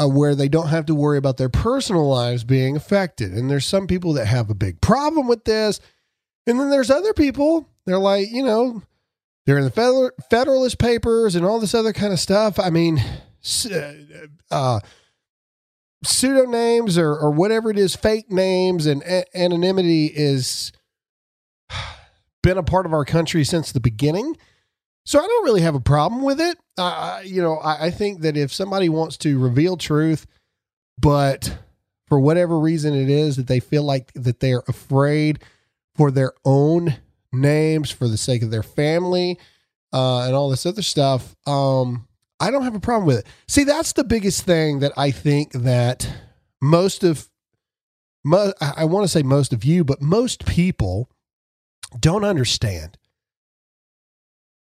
uh, 0.00 0.08
where 0.08 0.34
they 0.34 0.48
don't 0.48 0.68
have 0.68 0.86
to 0.86 0.94
worry 0.94 1.18
about 1.18 1.36
their 1.36 1.48
personal 1.48 2.08
lives 2.08 2.44
being 2.44 2.76
affected. 2.76 3.32
And 3.32 3.50
there's 3.50 3.66
some 3.66 3.86
people 3.86 4.14
that 4.14 4.26
have 4.26 4.50
a 4.50 4.54
big 4.54 4.80
problem 4.80 5.26
with 5.26 5.44
this. 5.44 5.80
And 6.46 6.60
then 6.60 6.70
there's 6.70 6.90
other 6.90 7.12
people, 7.12 7.68
they're 7.86 7.98
like, 7.98 8.28
you 8.30 8.42
know, 8.42 8.82
they're 9.44 9.58
in 9.58 9.64
the 9.64 10.12
Federalist 10.30 10.78
Papers 10.78 11.34
and 11.34 11.44
all 11.44 11.60
this 11.60 11.74
other 11.74 11.92
kind 11.92 12.12
of 12.12 12.20
stuff. 12.20 12.58
I 12.58 12.70
mean, 12.70 13.02
uh, 13.70 13.94
uh, 14.50 14.80
pseudonames 16.04 16.98
or, 16.98 17.16
or 17.16 17.30
whatever 17.30 17.70
it 17.70 17.78
is, 17.78 17.96
fake 17.96 18.30
names 18.30 18.86
and 18.86 19.02
a- 19.02 19.36
anonymity 19.36 20.06
is 20.06 20.72
been 22.42 22.58
a 22.58 22.62
part 22.62 22.86
of 22.86 22.92
our 22.92 23.04
country 23.04 23.44
since 23.44 23.72
the 23.72 23.80
beginning. 23.80 24.36
So 25.04 25.20
I 25.20 25.26
don't 25.26 25.44
really 25.44 25.62
have 25.62 25.74
a 25.76 25.80
problem 25.80 26.22
with 26.22 26.40
it. 26.40 26.58
Uh, 26.76 27.20
you 27.24 27.40
know, 27.40 27.56
I, 27.58 27.86
I 27.86 27.90
think 27.90 28.22
that 28.22 28.36
if 28.36 28.52
somebody 28.52 28.88
wants 28.88 29.16
to 29.18 29.38
reveal 29.38 29.76
truth, 29.76 30.26
but 30.98 31.58
for 32.08 32.18
whatever 32.18 32.58
reason 32.58 32.94
it 32.94 33.08
is 33.08 33.36
that 33.36 33.46
they 33.46 33.60
feel 33.60 33.82
like 33.82 34.12
that 34.14 34.40
they're 34.40 34.64
afraid 34.68 35.40
for 35.94 36.10
their 36.10 36.32
own 36.44 36.96
names, 37.32 37.90
for 37.90 38.08
the 38.08 38.16
sake 38.16 38.42
of 38.42 38.50
their 38.50 38.62
family, 38.62 39.38
uh, 39.92 40.22
and 40.22 40.34
all 40.34 40.50
this 40.50 40.66
other 40.66 40.82
stuff, 40.82 41.34
um, 41.46 42.05
I 42.38 42.50
don't 42.50 42.64
have 42.64 42.74
a 42.74 42.80
problem 42.80 43.06
with 43.06 43.18
it. 43.18 43.26
See, 43.48 43.64
that's 43.64 43.92
the 43.92 44.04
biggest 44.04 44.42
thing 44.44 44.80
that 44.80 44.92
I 44.96 45.10
think 45.10 45.52
that 45.52 46.08
most 46.60 47.02
of, 47.02 47.28
mo- 48.24 48.52
I 48.60 48.84
want 48.84 49.04
to 49.04 49.08
say 49.08 49.22
most 49.22 49.52
of 49.52 49.64
you, 49.64 49.84
but 49.84 50.02
most 50.02 50.44
people 50.44 51.10
don't 51.98 52.24
understand. 52.24 52.98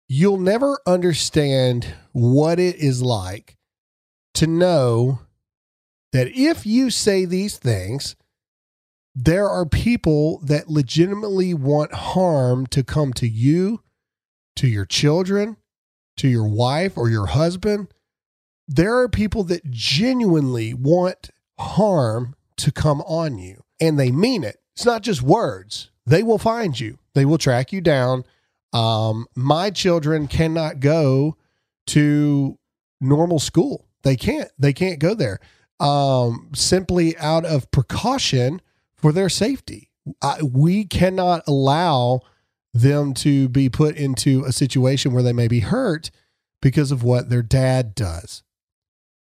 You'll 0.09 0.39
never 0.41 0.81
understand 0.87 1.95
what 2.13 2.59
it 2.59 2.77
is 2.77 3.03
like 3.03 3.57
to 4.35 4.47
know 4.49 5.21
that 6.13 6.29
if 6.29 6.67
you 6.67 6.91
say 6.91 7.25
these 7.25 7.59
things, 7.59 8.17
there 9.15 9.49
are 9.49 9.67
people 9.67 10.41
that 10.41 10.69
legitimately 10.69 11.55
want 11.55 11.93
harm 11.93 12.67
to 12.69 12.83
come 12.83 13.13
to 13.15 13.29
you, 13.29 13.83
to 14.57 14.67
your 14.67 14.85
children, 14.85 15.57
to 16.21 16.29
your 16.29 16.47
wife 16.47 16.97
or 16.97 17.09
your 17.09 17.27
husband. 17.27 17.93
There 18.69 18.97
are 18.99 19.09
people 19.09 19.45
that 19.45 19.71
genuinely 19.71 20.75
want 20.75 21.31
harm 21.59 22.35
to 22.59 22.71
come 22.71 23.01
on 23.03 23.39
you 23.39 23.63
and 23.81 23.99
they 23.99 24.11
mean 24.11 24.45
it. 24.45 24.59
It's 24.75 24.85
not 24.85 25.03
just 25.03 25.23
words. 25.23 25.91
They 26.07 26.23
will 26.23 26.39
find 26.39 26.79
you. 26.79 26.99
They 27.15 27.25
will 27.25 27.39
track 27.39 27.73
you 27.73 27.81
down. 27.81 28.25
Um, 28.73 29.27
my 29.35 29.71
children 29.71 30.29
cannot 30.29 30.81
go 30.81 31.37
to 31.89 32.59
normal 33.01 33.39
school. 33.39 33.87
They 34.03 34.17
can't. 34.17 34.51
They 34.59 34.73
can't 34.73 34.99
go 34.99 35.15
there 35.15 35.41
um, 35.81 36.51
simply 36.55 37.17
out 37.17 37.45
of 37.45 37.71
precaution 37.71 38.61
for 38.95 39.13
their 39.13 39.29
safety. 39.29 39.91
I, 40.23 40.43
we 40.43 40.85
cannot 40.85 41.43
allow 41.47 42.21
them 42.73 43.15
to 43.15 43.49
be 43.49 43.69
put 43.69 43.97
into 43.97 44.45
a 44.45 44.53
situation 44.53 45.13
where 45.13 45.23
they 45.23 45.33
may 45.33 45.49
be 45.49 45.61
hurt 45.61 46.11
because 46.63 46.93
of 46.93 47.03
what 47.03 47.31
their 47.31 47.43
dad 47.43 47.95
does. 47.95 48.43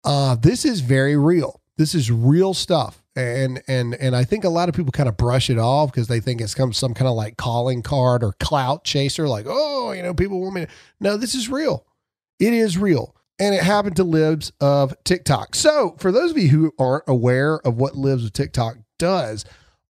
Uh, 0.04 0.36
this 0.36 0.64
is 0.64 0.80
very 0.80 1.16
real. 1.16 1.60
This 1.76 1.94
is 1.94 2.10
real 2.10 2.54
stuff. 2.54 3.02
And 3.14 3.62
and 3.66 3.94
and 3.94 4.14
I 4.14 4.24
think 4.24 4.44
a 4.44 4.50
lot 4.50 4.68
of 4.68 4.74
people 4.74 4.92
kind 4.92 5.08
of 5.08 5.16
brush 5.16 5.48
it 5.48 5.58
off 5.58 5.90
because 5.90 6.06
they 6.06 6.20
think 6.20 6.40
it's 6.40 6.54
come 6.54 6.72
some 6.72 6.92
kind 6.92 7.08
of 7.08 7.14
like 7.14 7.38
calling 7.38 7.82
card 7.82 8.22
or 8.22 8.32
clout 8.38 8.84
chaser, 8.84 9.26
like, 9.26 9.46
oh, 9.48 9.92
you 9.92 10.02
know, 10.02 10.12
people 10.12 10.40
want 10.40 10.54
me 10.54 10.66
to 10.66 10.72
no, 11.00 11.16
this 11.16 11.34
is 11.34 11.48
real. 11.48 11.86
It 12.38 12.52
is 12.52 12.76
real. 12.76 13.16
And 13.38 13.54
it 13.54 13.62
happened 13.62 13.96
to 13.96 14.04
Libs 14.04 14.52
of 14.60 14.94
TikTok. 15.04 15.54
So 15.54 15.96
for 15.98 16.12
those 16.12 16.30
of 16.30 16.38
you 16.38 16.48
who 16.48 16.72
aren't 16.78 17.04
aware 17.06 17.58
of 17.60 17.76
what 17.76 17.96
Libs 17.96 18.24
of 18.24 18.32
TikTok 18.32 18.76
does, 18.98 19.44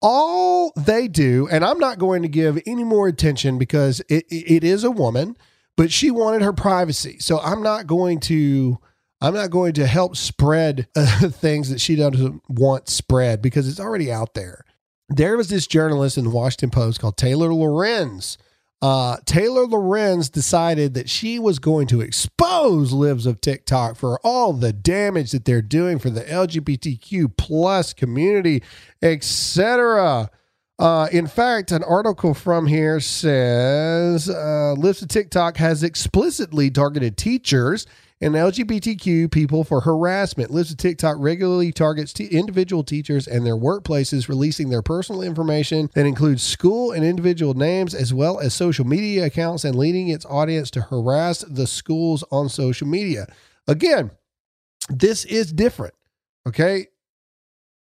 all 0.03 0.73
they 0.77 1.09
do, 1.09 1.49
and 1.51 1.65
I'm 1.65 1.79
not 1.79 1.99
going 1.99 2.23
to 2.23 2.29
give 2.29 2.61
any 2.67 2.85
more 2.85 3.09
attention 3.09 3.59
because 3.59 4.01
it, 4.09 4.25
it 4.31 4.65
is 4.65 4.85
a 4.85 4.91
woman, 4.91 5.37
but 5.77 5.93
she 5.93 6.11
wanted 6.11 6.43
her 6.43 6.53
privacy. 6.53 7.19
So 7.21 7.41
I'm 7.41 7.63
not 7.63 7.87
going 7.87 8.21
to 8.21 8.79
I'm 9.21 9.35
not 9.35 9.51
going 9.51 9.75
to 9.75 9.87
help 9.87 10.17
spread 10.17 10.89
uh, 10.97 11.29
things 11.29 11.71
that 11.71 11.81
she 11.81 11.97
doesn't 11.97 12.43
want 12.49 12.89
spread 12.89 13.43
because 13.43 13.69
it's 13.69 13.81
already 13.81 14.11
out 14.11 14.35
there. 14.35 14.65
There 15.09 15.37
was 15.37 15.49
this 15.49 15.67
journalist 15.67 16.17
in 16.17 16.25
the 16.25 16.31
Washington 16.31 16.71
Post 16.71 17.01
called 17.01 17.17
Taylor 17.17 17.53
Lorenz. 17.53 18.39
Uh, 18.83 19.19
Taylor 19.27 19.67
Lorenz 19.67 20.31
decided 20.31 20.95
that 20.95 21.11
she 21.11 21.39
was 21.39 21.59
going 21.59 21.87
to 21.89 22.01
expose 22.01 22.93
Libs 22.93 23.27
of 23.27 23.41
TikTok 23.41 23.97
for 23.97 24.19
all 24.25 24.55
the 24.55 24.73
damage 24.73 25.33
that 25.33 25.45
they're 25.45 25.61
doing 25.61 25.99
for 25.99 26.09
the 26.09 26.23
LGBTQ 26.23 27.37
plus 27.37 27.93
community, 27.93 28.63
etc. 29.03 30.31
Uh, 30.79 31.09
in 31.13 31.27
fact, 31.27 31.73
an 31.73 31.85
article 31.85 32.33
from 32.33 32.67
here 32.67 33.01
says 33.01 34.31
uh, 34.31 34.73
Libs 34.79 35.03
of 35.03 35.09
TikTok 35.09 35.59
has 35.59 35.83
explicitly 35.83 36.71
targeted 36.71 37.19
teachers 37.19 37.87
and 38.21 38.35
LGBTQ 38.35 39.31
people 39.31 39.65
for 39.65 39.81
harassment. 39.81 40.51
Libs 40.51 40.71
of 40.71 40.77
TikTok 40.77 41.17
regularly 41.19 41.73
targets 41.73 42.13
t- 42.13 42.27
individual 42.27 42.85
teachers 42.85 43.27
and 43.27 43.47
their 43.47 43.57
workplaces, 43.57 44.29
releasing 44.29 44.69
their 44.69 44.83
personal 44.83 45.23
information 45.23 45.91
that 45.95 46.07
includes 46.07 46.43
school 46.43 46.93
and 46.93 47.05
individual 47.05 47.55
names, 47.55 47.95
as 47.95 48.13
well 48.13 48.39
as 48.39 48.53
social 48.53 48.87
media 48.87 49.27
accounts, 49.27 49.65
and 49.65 49.77
leading 49.77 50.09
its 50.09 50.27
audience 50.27 50.71
to 50.73 50.83
harass 50.83 51.41
the 51.49 51.67
schools 51.67 52.23
on 52.31 52.49
social 52.49 52.87
media. 52.87 53.27
Again, 53.67 54.11
this 54.89 55.25
is 55.25 55.53
different. 55.53 55.95
Okay. 56.47 56.89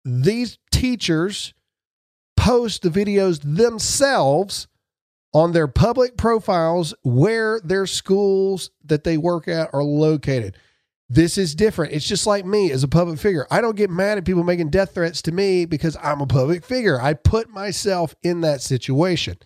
These 0.04 0.58
teachers 0.70 1.54
post 2.36 2.82
the 2.82 2.90
videos 2.90 3.40
themselves 3.42 4.68
on 5.34 5.52
their 5.52 5.66
public 5.66 6.16
profiles 6.16 6.94
where 7.02 7.60
their 7.64 7.86
schools 7.86 8.70
that 8.84 9.04
they 9.04 9.18
work 9.18 9.48
at 9.48 9.68
are 9.74 9.82
located. 9.82 10.56
This 11.10 11.36
is 11.36 11.54
different. 11.54 11.92
It's 11.92 12.08
just 12.08 12.26
like 12.26 12.46
me 12.46 12.70
as 12.70 12.82
a 12.82 12.88
public 12.88 13.18
figure. 13.18 13.46
I 13.50 13.60
don't 13.60 13.76
get 13.76 13.90
mad 13.90 14.16
at 14.16 14.24
people 14.24 14.44
making 14.44 14.70
death 14.70 14.94
threats 14.94 15.20
to 15.22 15.32
me 15.32 15.66
because 15.66 15.96
I'm 16.02 16.20
a 16.20 16.26
public 16.26 16.64
figure. 16.64 17.00
I 17.00 17.12
put 17.12 17.50
myself 17.50 18.14
in 18.22 18.40
that 18.40 18.62
situation. 18.62 19.36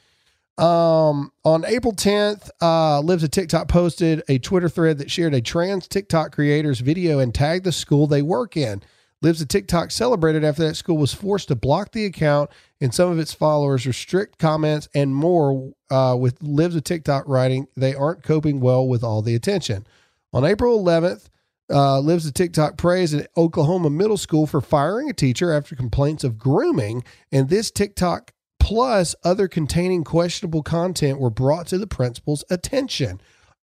Um, 0.57 1.33
on 1.45 1.65
April 1.65 1.93
10th, 1.93 2.51
uh, 2.61 3.01
Libs 3.01 3.23
of 3.23 3.31
TikTok 3.31 3.69
posted 3.69 4.23
a 4.29 4.39
Twitter 4.39 4.69
thread 4.69 4.99
that 4.99 5.11
shared 5.11 5.35
a 5.35 5.41
trans 5.41 5.89
TikTok 5.89 6.33
creator's 6.33 6.81
video 6.81 7.19
and 7.19 7.35
tagged 7.35 7.65
the 7.65 7.73
school 7.73 8.07
they 8.07 8.23
work 8.23 8.57
in. 8.57 8.83
Libs 9.21 9.41
of 9.41 9.49
TikTok 9.49 9.91
celebrated 9.91 10.45
after 10.45 10.67
that 10.67 10.77
school 10.77 10.97
was 10.97 11.13
forced 11.13 11.49
to 11.49 11.57
block 11.57 11.93
the 11.93 12.05
account 12.05 12.51
and 12.81 12.95
some 12.95 13.11
of 13.11 13.19
its 13.19 13.35
followers 13.35 13.87
restrict 13.87 14.39
comments 14.39 14.89
and 14.95 15.15
more 15.15 15.73
uh, 15.91 16.17
with 16.19 16.41
Libs 16.41 16.77
of 16.77 16.85
TikTok 16.85 17.25
writing 17.27 17.67
they 17.77 17.95
aren't 17.95 18.23
coping 18.23 18.61
well 18.61 18.87
with 18.87 19.03
all 19.03 19.23
the 19.23 19.35
attention. 19.35 19.87
On 20.33 20.45
April 20.45 20.83
11th, 20.83 21.29
uh, 21.71 21.99
Libs 21.99 22.27
of 22.27 22.35
TikTok 22.35 22.77
praised 22.77 23.15
an 23.15 23.27
Oklahoma 23.37 23.91
middle 23.91 24.17
school 24.17 24.47
for 24.47 24.61
firing 24.61 25.11
a 25.11 25.15
teacher 25.15 25.53
after 25.53 25.75
complaints 25.75 26.25
of 26.25 26.39
grooming, 26.39 27.03
and 27.33 27.49
this 27.49 27.71
TikTok 27.71 28.33
plus 28.61 29.15
other 29.25 29.49
containing 29.49 30.05
questionable 30.05 30.63
content 30.63 31.19
were 31.19 31.31
brought 31.31 31.67
to 31.67 31.79
the 31.79 31.87
principal's 31.87 32.45
attention. 32.51 33.21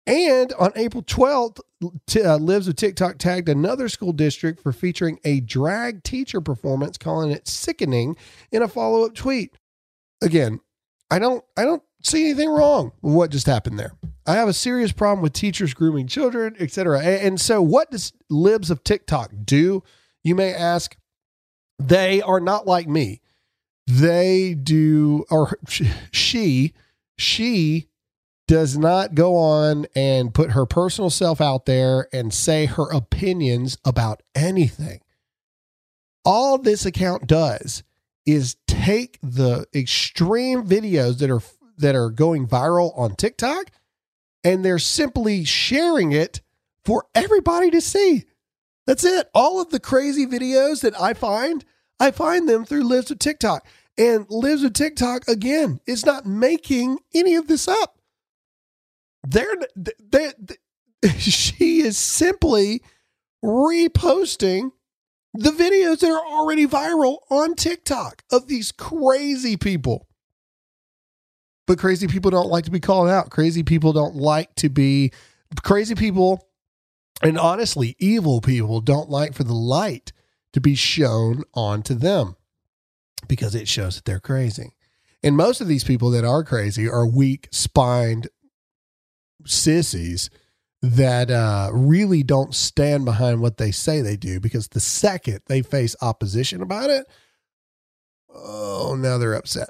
And 0.06 0.52
on 0.54 0.72
April 0.76 1.02
12th, 1.04 1.60
t- 2.08 2.22
uh, 2.22 2.38
Libs 2.38 2.68
of 2.68 2.76
TikTok 2.76 3.18
tagged 3.18 3.48
another 3.48 3.88
school 3.88 4.12
district 4.12 4.62
for 4.62 4.74
featuring 4.74 5.20
a 5.24 5.40
drag 5.40 6.04
teacher 6.04 6.42
performance, 6.42 6.98
calling 6.98 7.32
it 7.32 7.48
sickening 7.48 8.18
in 8.52 8.62
a 8.62 8.68
follow 8.68 9.06
up 9.06 9.16
tweet. 9.16 9.56
Again, 10.22 10.60
I 11.10 11.20
don't, 11.20 11.44
I 11.56 11.64
don't 11.64 11.84
see 12.04 12.26
anything 12.26 12.50
wrong 12.50 12.92
with 13.02 13.14
what 13.14 13.32
just 13.32 13.48
happened 13.48 13.80
there. 13.80 13.94
I 14.26 14.34
have 14.34 14.50
a 14.50 14.54
serious 14.54 14.92
problem 14.92 15.22
with 15.22 15.34
teachers 15.34 15.74
grooming 15.74 16.08
children, 16.08 16.56
etc. 16.60 17.00
And, 17.00 17.28
and 17.28 17.42
so, 17.42 17.62
what 17.62 17.92
does 17.92 18.14
Libs 18.30 18.72
of 18.72 18.84
TikTok 18.84 19.32
do? 19.46 19.84
You 20.24 20.36
may 20.36 20.54
ask. 20.54 20.98
They 21.80 22.22
are 22.22 22.40
not 22.40 22.68
like 22.68 22.88
me. 22.88 23.22
They 23.88 24.54
do, 24.54 25.26
or 25.30 25.58
she, 26.12 26.74
she 27.18 27.88
does 28.54 28.78
not 28.78 29.16
go 29.16 29.36
on 29.36 29.88
and 29.96 30.32
put 30.32 30.52
her 30.52 30.68
personal 30.68 31.10
self 31.10 31.42
out 31.42 31.66
there 31.66 32.08
and 32.14 32.32
say 32.32 32.68
her 32.68 32.88
opinions 32.92 33.80
about 33.84 34.22
anything. 34.36 35.02
All 36.24 36.60
this 36.60 36.86
account 36.86 37.26
does 37.26 37.82
is 38.28 38.58
take 38.68 39.18
the 39.24 39.66
extreme 39.74 40.68
videos 40.68 41.18
that 41.18 41.32
are 41.32 41.42
that 41.80 41.96
are 41.96 42.12
going 42.12 42.48
viral 42.48 42.96
on 42.96 43.16
TikTok 43.16 43.72
and 44.44 44.64
they're 44.64 44.78
simply 44.78 45.44
sharing 45.46 46.12
it 46.12 46.42
for 46.86 47.08
everybody 47.16 47.72
to 47.72 47.82
see. 47.82 48.26
That's 48.86 49.04
it. 49.04 49.32
All 49.34 49.60
of 49.60 49.72
the 49.72 49.80
crazy 49.80 50.28
videos 50.28 50.82
that 50.82 50.94
I 51.02 51.16
find, 51.16 51.66
I 52.00 52.12
find 52.12 52.48
them 52.48 52.66
through 52.66 52.84
Libs 52.84 53.10
of 53.10 53.18
TikTok. 53.18 53.66
And 53.98 54.28
Libs 54.30 54.64
of 54.64 54.74
TikTok 54.74 55.28
again 55.28 55.80
is 55.88 56.06
not 56.06 56.28
making 56.28 57.00
any 57.16 57.34
of 57.34 57.48
this 57.48 57.68
up 57.68 57.98
they're 59.24 59.56
they, 59.76 60.32
they 60.40 61.10
she 61.18 61.82
is 61.82 61.98
simply 61.98 62.82
reposting 63.44 64.72
the 65.34 65.52
videos 65.52 66.00
that 66.00 66.12
are 66.12 66.26
already 66.26 66.68
viral 66.68 67.18
on 67.30 67.56
TikTok 67.56 68.24
of 68.32 68.48
these 68.48 68.72
crazy 68.72 69.58
people. 69.58 70.08
But 71.66 71.80
crazy 71.80 72.08
people 72.08 72.30
don't 72.30 72.50
like 72.50 72.66
to 72.66 72.72
be 72.72 72.80
called 72.80 73.10
out. 73.10 73.32
Crazy 73.32 73.64
people 73.64 73.94
don't 73.94 74.16
like 74.16 74.54
to 74.56 74.70
be 74.70 75.12
crazy 75.64 75.96
people 75.96 76.48
and 77.24 77.38
honestly, 77.38 77.96
evil 78.00 78.42
people 78.42 78.82
don't 78.82 79.10
like 79.10 79.34
for 79.34 79.46
the 79.46 79.54
light 79.54 80.12
to 80.52 80.60
be 80.60 80.76
shown 80.76 81.44
onto 81.54 81.94
them 81.94 82.36
because 83.28 83.56
it 83.56 83.68
shows 83.68 83.96
that 83.96 84.06
they're 84.06 84.20
crazy. 84.20 84.76
And 85.24 85.38
most 85.38 85.62
of 85.62 85.68
these 85.68 85.86
people 85.86 86.10
that 86.12 86.26
are 86.26 86.44
crazy 86.44 86.88
are 86.88 87.08
weak 87.08 87.48
spined 87.52 88.28
sissies 89.46 90.30
that 90.82 91.32
uh, 91.32 91.70
really 91.72 92.24
don't 92.24 92.54
stand 92.54 93.06
behind 93.06 93.42
what 93.42 93.58
they 93.58 93.72
say 93.72 94.02
they 94.02 94.18
do 94.18 94.40
because 94.40 94.68
the 94.68 94.80
second 94.80 95.40
they 95.48 95.62
face 95.62 95.96
opposition 96.02 96.62
about 96.62 96.90
it, 96.90 97.06
oh, 98.34 98.96
now 99.00 99.18
they're 99.18 99.34
upset. 99.34 99.70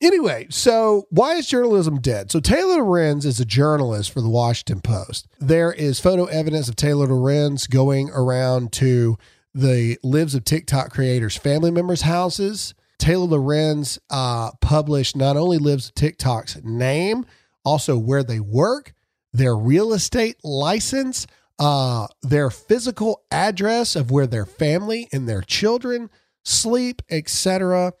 Anyway, 0.00 0.46
so 0.50 1.06
why 1.10 1.34
is 1.34 1.46
journalism 1.46 2.00
dead? 2.00 2.30
So 2.30 2.40
Taylor 2.40 2.82
Lorenz 2.82 3.24
is 3.24 3.40
a 3.40 3.44
journalist 3.44 4.10
for 4.10 4.20
the 4.20 4.28
Washington 4.28 4.80
Post. 4.80 5.28
There 5.38 5.72
is 5.72 6.00
photo 6.00 6.24
evidence 6.26 6.68
of 6.68 6.76
Taylor 6.76 7.06
Lorenz 7.06 7.66
going 7.66 8.10
around 8.10 8.72
to 8.72 9.16
the 9.54 9.98
Libs 10.02 10.34
of 10.34 10.44
TikTok 10.44 10.90
creators' 10.90 11.36
family 11.36 11.70
members' 11.70 12.02
houses. 12.02 12.74
Taylor 12.98 13.38
Lorenz 13.38 13.98
uh, 14.10 14.50
published 14.60 15.16
not 15.16 15.36
only 15.36 15.58
Libs 15.58 15.88
of 15.88 15.94
TikTok's 15.94 16.58
name, 16.64 17.24
also 17.64 17.96
where 17.96 18.22
they 18.22 18.40
work, 18.40 18.92
their 19.34 19.56
real 19.56 19.92
estate 19.92 20.36
license, 20.44 21.26
uh, 21.58 22.06
their 22.22 22.48
physical 22.50 23.22
address 23.30 23.96
of 23.96 24.10
where 24.10 24.28
their 24.28 24.46
family 24.46 25.08
and 25.12 25.28
their 25.28 25.42
children 25.42 26.08
sleep, 26.44 27.02
etc., 27.10 27.92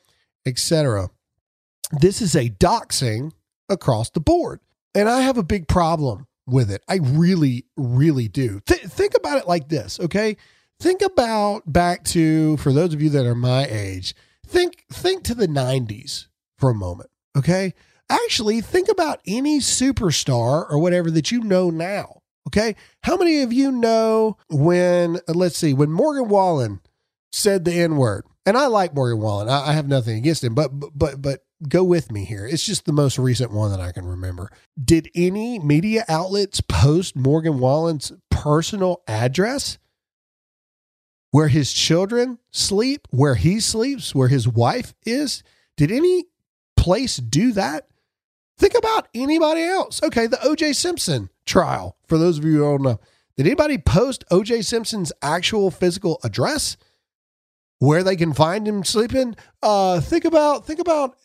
etc. 0.46 1.10
This 1.92 2.22
is 2.22 2.34
a 2.34 2.48
doxing 2.50 3.32
across 3.68 4.10
the 4.10 4.20
board, 4.20 4.60
and 4.94 5.08
I 5.08 5.20
have 5.20 5.36
a 5.36 5.42
big 5.42 5.66
problem 5.66 6.26
with 6.46 6.70
it. 6.70 6.82
I 6.88 6.96
really, 7.02 7.64
really 7.76 8.28
do. 8.28 8.60
Th- 8.66 8.80
think 8.80 9.14
about 9.16 9.38
it 9.38 9.48
like 9.48 9.68
this, 9.68 9.98
okay? 9.98 10.36
Think 10.78 11.02
about 11.02 11.70
back 11.70 12.04
to 12.04 12.56
for 12.58 12.72
those 12.72 12.94
of 12.94 13.02
you 13.02 13.10
that 13.10 13.26
are 13.26 13.34
my 13.34 13.66
age. 13.66 14.14
Think 14.46 14.84
think 14.92 15.24
to 15.24 15.34
the 15.34 15.48
'90s 15.48 16.26
for 16.58 16.70
a 16.70 16.74
moment, 16.74 17.10
okay? 17.36 17.74
Actually 18.08 18.60
think 18.60 18.88
about 18.88 19.20
any 19.26 19.60
superstar 19.60 20.70
or 20.70 20.78
whatever 20.78 21.10
that 21.10 21.30
you 21.30 21.40
know 21.40 21.70
now. 21.70 22.20
Okay. 22.48 22.76
How 23.02 23.16
many 23.16 23.42
of 23.42 23.52
you 23.52 23.72
know 23.72 24.36
when, 24.50 25.16
uh, 25.28 25.32
let's 25.34 25.56
see, 25.56 25.72
when 25.72 25.90
Morgan 25.90 26.28
Wallen 26.28 26.80
said 27.32 27.64
the 27.64 27.72
N 27.72 27.96
word? 27.96 28.24
And 28.46 28.58
I 28.58 28.66
like 28.66 28.94
Morgan 28.94 29.20
Wallen. 29.20 29.48
I, 29.48 29.68
I, 29.68 29.72
have 29.72 29.88
nothing 29.88 30.18
against 30.18 30.44
him, 30.44 30.54
but, 30.54 30.68
but, 30.68 31.22
but 31.22 31.44
go 31.66 31.82
with 31.82 32.12
me 32.12 32.26
here. 32.26 32.46
It's 32.46 32.66
just 32.66 32.84
the 32.84 32.92
most 32.92 33.18
recent 33.18 33.50
one 33.50 33.70
that 33.70 33.80
I 33.80 33.92
can 33.92 34.04
remember. 34.04 34.50
Did 34.82 35.08
any 35.14 35.58
media 35.58 36.04
outlets 36.08 36.60
post 36.60 37.16
Morgan 37.16 37.58
Wallen's 37.58 38.12
personal 38.30 39.02
address? 39.08 39.78
Where 41.30 41.48
his 41.48 41.72
children 41.72 42.38
sleep, 42.52 43.08
where 43.10 43.34
he 43.34 43.58
sleeps, 43.58 44.14
where 44.14 44.28
his 44.28 44.46
wife 44.46 44.94
is? 45.04 45.42
Did 45.76 45.90
any 45.90 46.26
place 46.76 47.16
do 47.16 47.52
that? 47.52 47.88
Think 48.56 48.74
about 48.76 49.08
anybody 49.14 49.62
else. 49.62 50.02
Okay, 50.02 50.26
the 50.26 50.36
OJ 50.36 50.74
Simpson 50.74 51.30
trial. 51.44 51.96
For 52.06 52.18
those 52.18 52.38
of 52.38 52.44
you 52.44 52.58
who 52.58 52.60
don't 52.60 52.82
know, 52.82 53.00
did 53.36 53.46
anybody 53.46 53.78
post 53.78 54.24
OJ 54.30 54.64
Simpson's 54.64 55.12
actual 55.22 55.70
physical 55.70 56.20
address? 56.22 56.76
Where 57.80 58.04
they 58.04 58.16
can 58.16 58.32
find 58.32 58.66
him 58.66 58.84
sleeping? 58.84 59.34
Uh, 59.62 60.00
think 60.00 60.24
about, 60.24 60.66
think 60.66 60.78
about, 60.78 61.16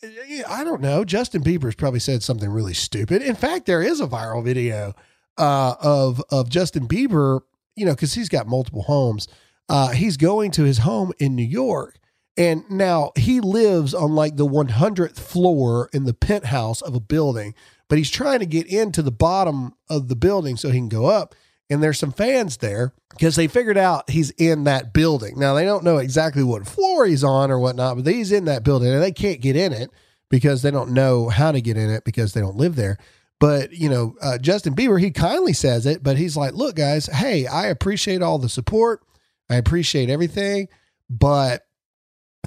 I 0.48 0.64
don't 0.64 0.80
know. 0.82 1.04
Justin 1.04 1.42
Bieber's 1.42 1.76
probably 1.76 2.00
said 2.00 2.22
something 2.22 2.50
really 2.50 2.74
stupid. 2.74 3.22
In 3.22 3.36
fact, 3.36 3.66
there 3.66 3.80
is 3.80 4.00
a 4.00 4.06
viral 4.06 4.44
video 4.44 4.94
uh, 5.38 5.74
of 5.80 6.22
of 6.30 6.50
Justin 6.50 6.86
Bieber, 6.86 7.40
you 7.76 7.86
know, 7.86 7.94
because 7.94 8.14
he's 8.14 8.28
got 8.28 8.46
multiple 8.46 8.82
homes. 8.82 9.28
Uh, 9.68 9.90
he's 9.90 10.16
going 10.16 10.50
to 10.50 10.64
his 10.64 10.78
home 10.78 11.12
in 11.18 11.36
New 11.36 11.44
York 11.44 11.99
and 12.40 12.64
now 12.70 13.12
he 13.16 13.38
lives 13.38 13.92
on 13.92 14.14
like 14.14 14.36
the 14.36 14.46
100th 14.46 15.20
floor 15.20 15.90
in 15.92 16.04
the 16.04 16.14
penthouse 16.14 16.80
of 16.80 16.94
a 16.94 17.00
building, 17.00 17.54
but 17.86 17.98
he's 17.98 18.10
trying 18.10 18.38
to 18.38 18.46
get 18.46 18.66
into 18.66 19.02
the 19.02 19.10
bottom 19.10 19.74
of 19.90 20.08
the 20.08 20.16
building 20.16 20.56
so 20.56 20.70
he 20.70 20.78
can 20.78 20.88
go 20.88 21.04
up. 21.04 21.34
And 21.68 21.82
there's 21.82 21.98
some 21.98 22.12
fans 22.12 22.56
there 22.56 22.94
because 23.10 23.36
they 23.36 23.46
figured 23.46 23.76
out 23.76 24.08
he's 24.08 24.30
in 24.30 24.64
that 24.64 24.94
building. 24.94 25.38
Now 25.38 25.52
they 25.52 25.66
don't 25.66 25.84
know 25.84 25.98
exactly 25.98 26.42
what 26.42 26.66
floor 26.66 27.04
he's 27.04 27.22
on 27.22 27.50
or 27.50 27.58
whatnot, 27.58 27.96
but 28.02 28.06
he's 28.10 28.32
in 28.32 28.46
that 28.46 28.64
building 28.64 28.90
and 28.90 29.02
they 29.02 29.12
can't 29.12 29.42
get 29.42 29.54
in 29.54 29.74
it 29.74 29.90
because 30.30 30.62
they 30.62 30.70
don't 30.70 30.92
know 30.92 31.28
how 31.28 31.52
to 31.52 31.60
get 31.60 31.76
in 31.76 31.90
it 31.90 32.04
because 32.04 32.32
they 32.32 32.40
don't 32.40 32.56
live 32.56 32.74
there. 32.74 32.96
But, 33.38 33.72
you 33.72 33.90
know, 33.90 34.14
uh, 34.22 34.38
Justin 34.38 34.74
Bieber, 34.74 34.98
he 34.98 35.10
kindly 35.10 35.52
says 35.52 35.84
it, 35.84 36.02
but 36.02 36.16
he's 36.16 36.38
like, 36.38 36.54
look, 36.54 36.76
guys, 36.76 37.04
hey, 37.04 37.46
I 37.46 37.66
appreciate 37.66 38.22
all 38.22 38.38
the 38.38 38.48
support. 38.48 39.02
I 39.50 39.56
appreciate 39.56 40.08
everything, 40.08 40.68
but 41.10 41.66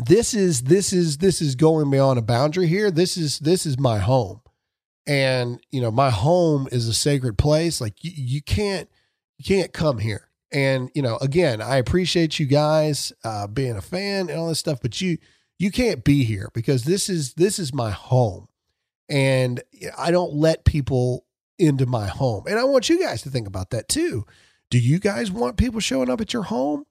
this 0.05 0.33
is 0.33 0.63
this 0.63 0.91
is 0.91 1.17
this 1.17 1.41
is 1.41 1.55
going 1.55 1.89
beyond 1.89 2.19
a 2.19 2.23
boundary 2.23 2.67
here. 2.67 2.91
This 2.91 3.17
is 3.17 3.39
this 3.39 3.65
is 3.65 3.79
my 3.79 3.99
home. 3.99 4.41
And 5.05 5.59
you 5.71 5.81
know, 5.81 5.91
my 5.91 6.09
home 6.09 6.67
is 6.71 6.87
a 6.87 6.93
sacred 6.93 7.37
place. 7.37 7.79
Like 7.79 8.03
you, 8.03 8.11
you 8.15 8.41
can't 8.41 8.89
you 9.37 9.45
can't 9.45 9.73
come 9.73 9.99
here. 9.99 10.29
And 10.51 10.89
you 10.93 11.01
know, 11.01 11.17
again, 11.17 11.61
I 11.61 11.77
appreciate 11.77 12.39
you 12.39 12.45
guys 12.45 13.13
uh, 13.23 13.47
being 13.47 13.75
a 13.75 13.81
fan 13.81 14.29
and 14.29 14.39
all 14.39 14.49
this 14.49 14.59
stuff, 14.59 14.79
but 14.81 14.99
you 15.01 15.17
you 15.59 15.71
can't 15.71 16.03
be 16.03 16.23
here 16.23 16.49
because 16.53 16.83
this 16.83 17.09
is 17.09 17.33
this 17.35 17.59
is 17.59 17.73
my 17.73 17.91
home, 17.91 18.47
and 19.09 19.61
I 19.97 20.11
don't 20.11 20.33
let 20.33 20.65
people 20.65 21.25
into 21.59 21.85
my 21.85 22.07
home. 22.07 22.45
And 22.47 22.59
I 22.59 22.63
want 22.63 22.89
you 22.89 22.99
guys 22.99 23.21
to 23.23 23.29
think 23.29 23.47
about 23.47 23.69
that 23.69 23.87
too. 23.87 24.25
Do 24.69 24.79
you 24.79 24.99
guys 24.99 25.31
want 25.31 25.57
people 25.57 25.79
showing 25.79 26.09
up 26.09 26.19
at 26.19 26.33
your 26.33 26.43
home? 26.43 26.85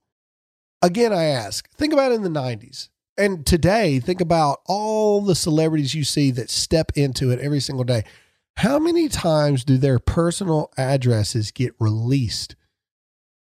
Again, 0.81 1.13
I 1.13 1.25
ask. 1.25 1.69
Think 1.71 1.93
about 1.93 2.13
it 2.13 2.17
in 2.17 2.23
the 2.23 2.29
'90s 2.29 2.89
and 3.17 3.45
today, 3.45 4.01
think 4.01 4.21
about 4.21 4.61
all 4.67 5.21
the 5.21 5.35
celebrities 5.35 5.95
you 5.95 6.05
see 6.05 6.31
that 6.33 6.51
step 6.51 6.93
into 6.95 7.31
it 7.31 7.41
every 7.41 7.61
single 7.61 7.85
day. 7.85 8.05
How 8.57 8.79
many 8.79 9.09
times 9.09 9.65
do 9.65 9.77
their 9.79 9.99
personal 9.99 10.71
addresses 10.77 11.51
get 11.51 11.75
released? 11.79 12.57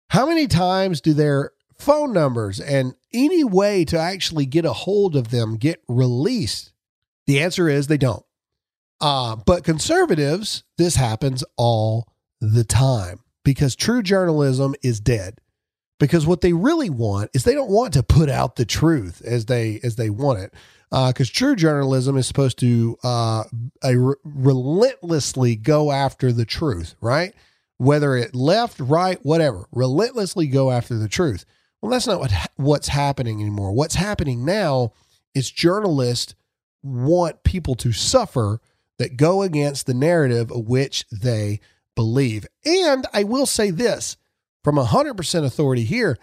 How 0.10 0.26
many 0.26 0.48
times 0.48 1.02
do 1.02 1.13
their 1.13 1.52
phone 1.78 2.13
numbers 2.13 2.60
and 2.60 2.96
any 3.13 3.44
way 3.44 3.86
to 3.86 3.98
actually 3.98 4.46
get 4.46 4.65
a 4.65 4.74
hold 4.74 5.15
of 5.15 5.32
them 5.32 5.58
get 5.58 5.82
released? 5.88 6.74
The 7.28 7.41
answer 7.41 7.68
is 7.70 7.88
they 7.88 7.98
don't. 7.98 8.24
Uh, 9.02 9.36
but 9.36 9.63
conservatives, 9.63 10.63
this 10.78 10.96
happens 10.96 11.44
all 11.58 12.13
the 12.39 12.63
time 12.63 13.20
because 13.44 13.76
true 13.76 14.02
journalism 14.02 14.76
is 14.84 15.00
dead 15.00 15.39
because 15.99 16.27
what 16.27 16.41
they 16.41 16.53
really 16.53 16.89
want 16.89 17.31
is 17.34 17.43
they 17.43 17.53
don't 17.53 17.69
want 17.69 17.93
to 17.93 18.03
put 18.03 18.29
out 18.29 18.55
the 18.55 18.65
truth 18.65 19.21
as 19.25 19.45
they 19.45 19.79
as 19.84 19.95
they 19.95 20.10
want 20.10 20.39
it 20.39 20.53
because 20.89 21.29
uh, 21.29 21.34
true 21.34 21.55
journalism 21.55 22.17
is 22.17 22.27
supposed 22.27 22.60
to 22.60 22.97
uh, 23.03 23.43
re- 23.84 24.15
relentlessly 24.23 25.55
go 25.55 25.91
after 25.91 26.31
the 26.31 26.45
truth 26.45 26.95
right? 27.01 27.34
Whether 27.77 28.15
it 28.15 28.36
left 28.36 28.79
right 28.79 29.19
whatever 29.23 29.67
relentlessly 29.71 30.47
go 30.47 30.71
after 30.71 30.95
the 30.95 31.10
truth. 31.10 31.45
Well 31.81 31.91
that's 31.91 32.08
not 32.08 32.19
what 32.19 32.31
what's 32.55 32.88
happening 32.89 33.41
anymore. 33.41 33.71
What's 33.71 33.95
happening 33.95 34.45
now 34.45 34.93
is 35.34 35.51
journalists 35.51 36.36
want 36.84 37.43
people 37.43 37.75
to 37.75 37.91
suffer 37.91 38.60
that 38.97 39.17
go 39.17 39.41
against 39.41 39.86
the 39.86 39.93
narrative 39.93 40.51
of 40.51 40.67
which 40.67 41.05
they 41.12 41.60
believe. 41.95 42.45
And 42.65 43.05
i 43.13 43.23
will 43.23 43.45
say 43.45 43.71
this 43.71 44.17
from 44.65 44.78
100% 44.78 45.45
authority 45.45 45.84
here, 45.84 46.17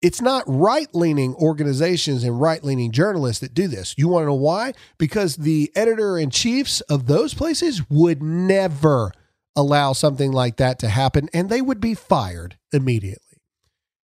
it's 0.00 0.20
not 0.20 0.44
right 0.46 0.86
leaning 0.94 1.34
organizations 1.34 2.22
and 2.22 2.40
right 2.40 2.62
leaning 2.62 2.92
journalists 2.92 3.40
that 3.40 3.54
do 3.54 3.66
this. 3.66 3.92
You 3.98 4.06
want 4.06 4.22
to 4.22 4.28
know 4.28 4.34
why? 4.34 4.72
Because 4.98 5.34
the 5.34 5.72
editor 5.74 6.16
in 6.16 6.30
chiefs 6.30 6.80
of 6.82 7.06
those 7.06 7.34
places 7.34 7.82
would 7.90 8.22
never 8.22 9.10
allow 9.56 9.92
something 9.92 10.30
like 10.30 10.58
that 10.58 10.78
to 10.78 10.88
happen 10.88 11.28
and 11.34 11.50
they 11.50 11.60
would 11.60 11.80
be 11.80 11.94
fired 11.94 12.56
immediately. 12.72 13.40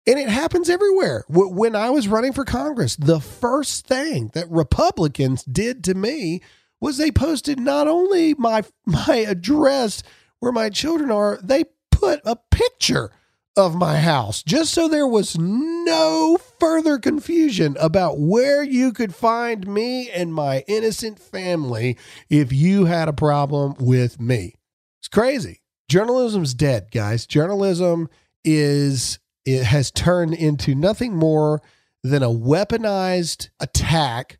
And 0.08 0.18
it 0.18 0.30
happens 0.30 0.68
everywhere. 0.68 1.24
When 1.30 1.76
I 1.76 1.92
was 1.92 2.08
running 2.08 2.34
for 2.34 2.46
Congress, 2.46 2.96
the 2.96 3.20
first 3.20 3.86
thing 3.86 4.32
that 4.34 4.50
Republicans 4.50 5.44
did 5.44 5.84
to 5.84 5.94
me 5.94 6.42
was 6.80 6.98
they 6.98 7.12
posted 7.12 7.60
not 7.60 7.88
only 7.88 8.34
my 8.34 8.64
my 8.88 9.18
address 9.18 10.02
where 10.40 10.52
my 10.52 10.72
children 10.72 11.12
are, 11.12 11.40
they 11.44 11.66
put 11.92 12.22
a 12.26 12.38
picture 12.50 13.12
of 13.58 13.76
my 13.76 13.98
house, 13.98 14.44
just 14.44 14.74
so 14.74 14.88
there 14.88 15.08
was 15.08 15.38
no 15.38 16.38
further 16.60 16.98
confusion 16.98 17.76
about 17.80 18.20
where 18.20 18.64
you 18.64 18.94
could 18.94 19.14
find 19.14 19.68
me 19.68 20.10
and 20.10 20.34
my 20.34 20.64
innocent 20.68 21.20
family 21.20 21.98
if 22.30 22.54
you 22.54 22.86
had 22.86 23.08
a 23.08 23.14
problem 23.14 23.76
with 23.80 24.20
me. 24.20 24.56
It's 25.00 25.08
crazy. 25.08 25.62
Journalism's 25.90 26.54
dead, 26.54 26.88
guys. 26.92 27.26
Journalism 27.26 28.10
is 28.46 29.20
it 29.46 29.64
has 29.64 29.92
turned 29.92 30.34
into 30.34 30.76
nothing 30.76 31.16
more 31.16 31.62
than 32.04 32.24
a 32.24 32.30
weaponized 32.30 33.50
attack 33.60 34.40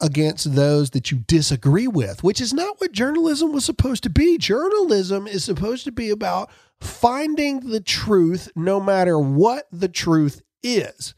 against 0.00 0.54
those 0.54 0.90
that 0.90 1.10
you 1.10 1.18
disagree 1.18 1.88
with, 1.88 2.22
which 2.22 2.40
is 2.40 2.52
not 2.52 2.80
what 2.80 2.92
journalism 2.92 3.52
was 3.52 3.64
supposed 3.64 4.02
to 4.04 4.10
be. 4.10 4.38
Journalism 4.38 5.26
is 5.26 5.44
supposed 5.44 5.84
to 5.84 5.92
be 5.92 6.10
about 6.10 6.50
finding 6.80 7.70
the 7.70 7.80
truth 7.80 8.48
no 8.54 8.80
matter 8.80 9.18
what 9.18 9.66
the 9.72 9.88
truth 9.88 10.42
is, 10.62 11.14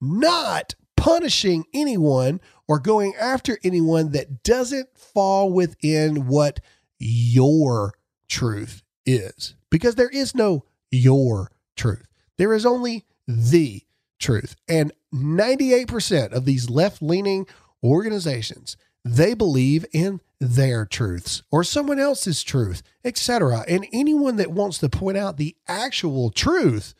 not 0.00 0.74
punishing 0.96 1.64
anyone 1.72 2.40
or 2.68 2.78
going 2.78 3.14
after 3.16 3.58
anyone 3.62 4.10
that 4.12 4.42
doesn't 4.42 4.88
fall 4.96 5.52
within 5.52 6.26
what 6.26 6.60
your 6.98 7.94
truth 8.28 8.82
is. 9.04 9.54
Because 9.70 9.94
there 9.94 10.10
is 10.10 10.34
no 10.34 10.64
your 10.90 11.50
truth, 11.76 12.06
there 12.38 12.52
is 12.52 12.66
only 12.66 13.04
the 13.28 13.82
truth. 14.18 14.56
And 14.68 14.92
98% 15.14 16.32
of 16.32 16.44
these 16.44 16.70
left 16.70 17.02
leaning 17.02 17.46
organizations, 17.82 18.76
they 19.06 19.34
believe 19.34 19.86
in 19.92 20.20
their 20.40 20.84
truths 20.84 21.42
or 21.50 21.64
someone 21.64 21.98
else's 21.98 22.42
truth, 22.42 22.82
etc. 23.04 23.64
And 23.68 23.86
anyone 23.92 24.36
that 24.36 24.50
wants 24.50 24.78
to 24.78 24.88
point 24.88 25.16
out 25.16 25.36
the 25.36 25.56
actual 25.68 26.30
truth, 26.30 26.94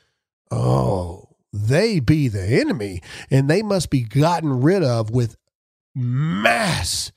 oh, 0.51 1.29
they 1.53 2.01
be 2.01 2.29
the 2.29 2.45
enemy 2.61 3.03
and 3.31 3.49
they 3.49 3.63
must 3.63 3.91
be 3.91 4.03
gotten 4.03 4.61
rid 4.61 4.83
of 4.83 5.11
with 5.11 5.37
mass, 5.95 7.13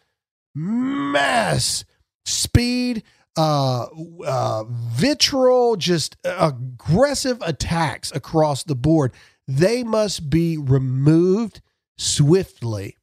mass 0.56 1.86
speed, 2.25 3.04
uh, 3.38 3.88
uh, 4.25 4.63
vitriol, 4.67 5.75
just 5.75 6.17
aggressive 6.23 7.38
attacks 7.41 8.12
across 8.12 8.63
the 8.63 8.75
board. 8.75 9.13
They 9.47 9.84
must 9.84 10.30
be 10.30 10.58
removed 10.58 11.62
swiftly. 11.97 12.97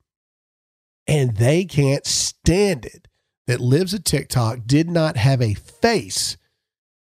And 1.06 1.36
they 1.36 1.64
can't 1.64 2.06
stand 2.06 2.84
it 2.84 3.08
that 3.46 3.60
Libs 3.60 3.94
of 3.94 4.04
TikTok 4.04 4.60
did 4.66 4.90
not 4.90 5.16
have 5.16 5.40
a 5.40 5.54
face 5.54 6.36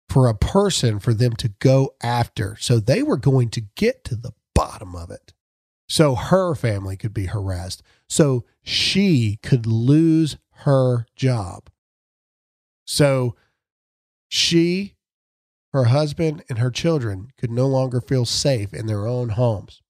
for 0.09 0.27
a 0.27 0.35
person 0.35 0.99
for 0.99 1.15
them 1.15 1.35
to 1.37 1.49
go 1.61 1.95
after. 2.03 2.57
So 2.59 2.81
they 2.81 3.03
were 3.03 3.17
going 3.17 3.51
to 3.51 3.61
get 3.77 4.05
to 4.05 4.17
the 4.17 4.33
bottom 4.55 4.97
of 4.97 5.11
it. 5.11 5.33
So 5.89 6.15
her 6.15 6.55
family 6.55 6.97
could 6.97 7.15
be 7.15 7.27
harassed. 7.27 7.83
So 8.09 8.45
she 8.63 9.39
could 9.43 9.67
lose 9.67 10.39
her 10.65 11.07
job. 11.15 11.69
So 12.85 13.37
she, 14.29 14.97
her 15.73 15.85
husband, 15.85 16.43
and 16.49 16.59
her 16.59 16.71
children 16.71 17.29
could 17.39 17.51
no 17.51 17.67
longer 17.67 18.01
feel 18.01 18.25
safe 18.25 18.73
in 18.73 18.87
their 18.87 19.07
own 19.07 19.31
homes. 19.31 19.83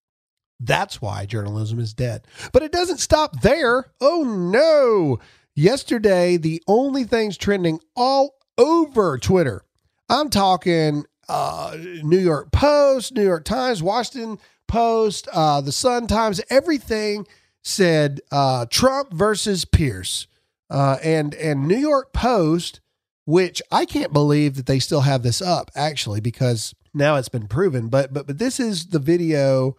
That's 0.60 1.00
why 1.00 1.24
journalism 1.24 1.78
is 1.80 1.94
dead. 1.94 2.26
But 2.52 2.62
it 2.62 2.70
doesn't 2.70 2.98
stop 2.98 3.40
there. 3.40 3.86
Oh 4.00 4.22
no. 4.22 5.18
Yesterday, 5.56 6.36
the 6.36 6.62
only 6.68 7.04
things 7.04 7.36
trending 7.36 7.80
all 7.96 8.36
over 8.56 9.18
Twitter, 9.18 9.62
I'm 10.08 10.28
talking 10.30 11.04
uh, 11.28 11.76
New 12.02 12.18
York 12.18 12.52
Post, 12.52 13.14
New 13.14 13.24
York 13.24 13.44
Times, 13.44 13.82
Washington 13.82 14.38
Post, 14.68 15.28
uh, 15.32 15.60
the 15.60 15.72
Sun 15.72 16.06
Times, 16.06 16.40
everything 16.50 17.26
said 17.62 18.20
uh, 18.30 18.66
Trump 18.70 19.12
versus 19.12 19.64
Piers. 19.64 20.26
Uh, 20.68 20.98
and 21.02 21.34
and 21.34 21.66
New 21.66 21.76
York 21.76 22.12
Post, 22.12 22.80
which 23.26 23.60
I 23.72 23.84
can't 23.84 24.12
believe 24.12 24.54
that 24.54 24.66
they 24.66 24.78
still 24.78 25.00
have 25.00 25.24
this 25.24 25.42
up 25.42 25.68
actually 25.74 26.20
because 26.20 26.76
now 26.94 27.16
it's 27.16 27.28
been 27.28 27.48
proven. 27.48 27.88
But 27.88 28.12
but 28.12 28.28
but 28.28 28.38
this 28.38 28.60
is 28.60 28.86
the 28.86 29.00
video 29.00 29.76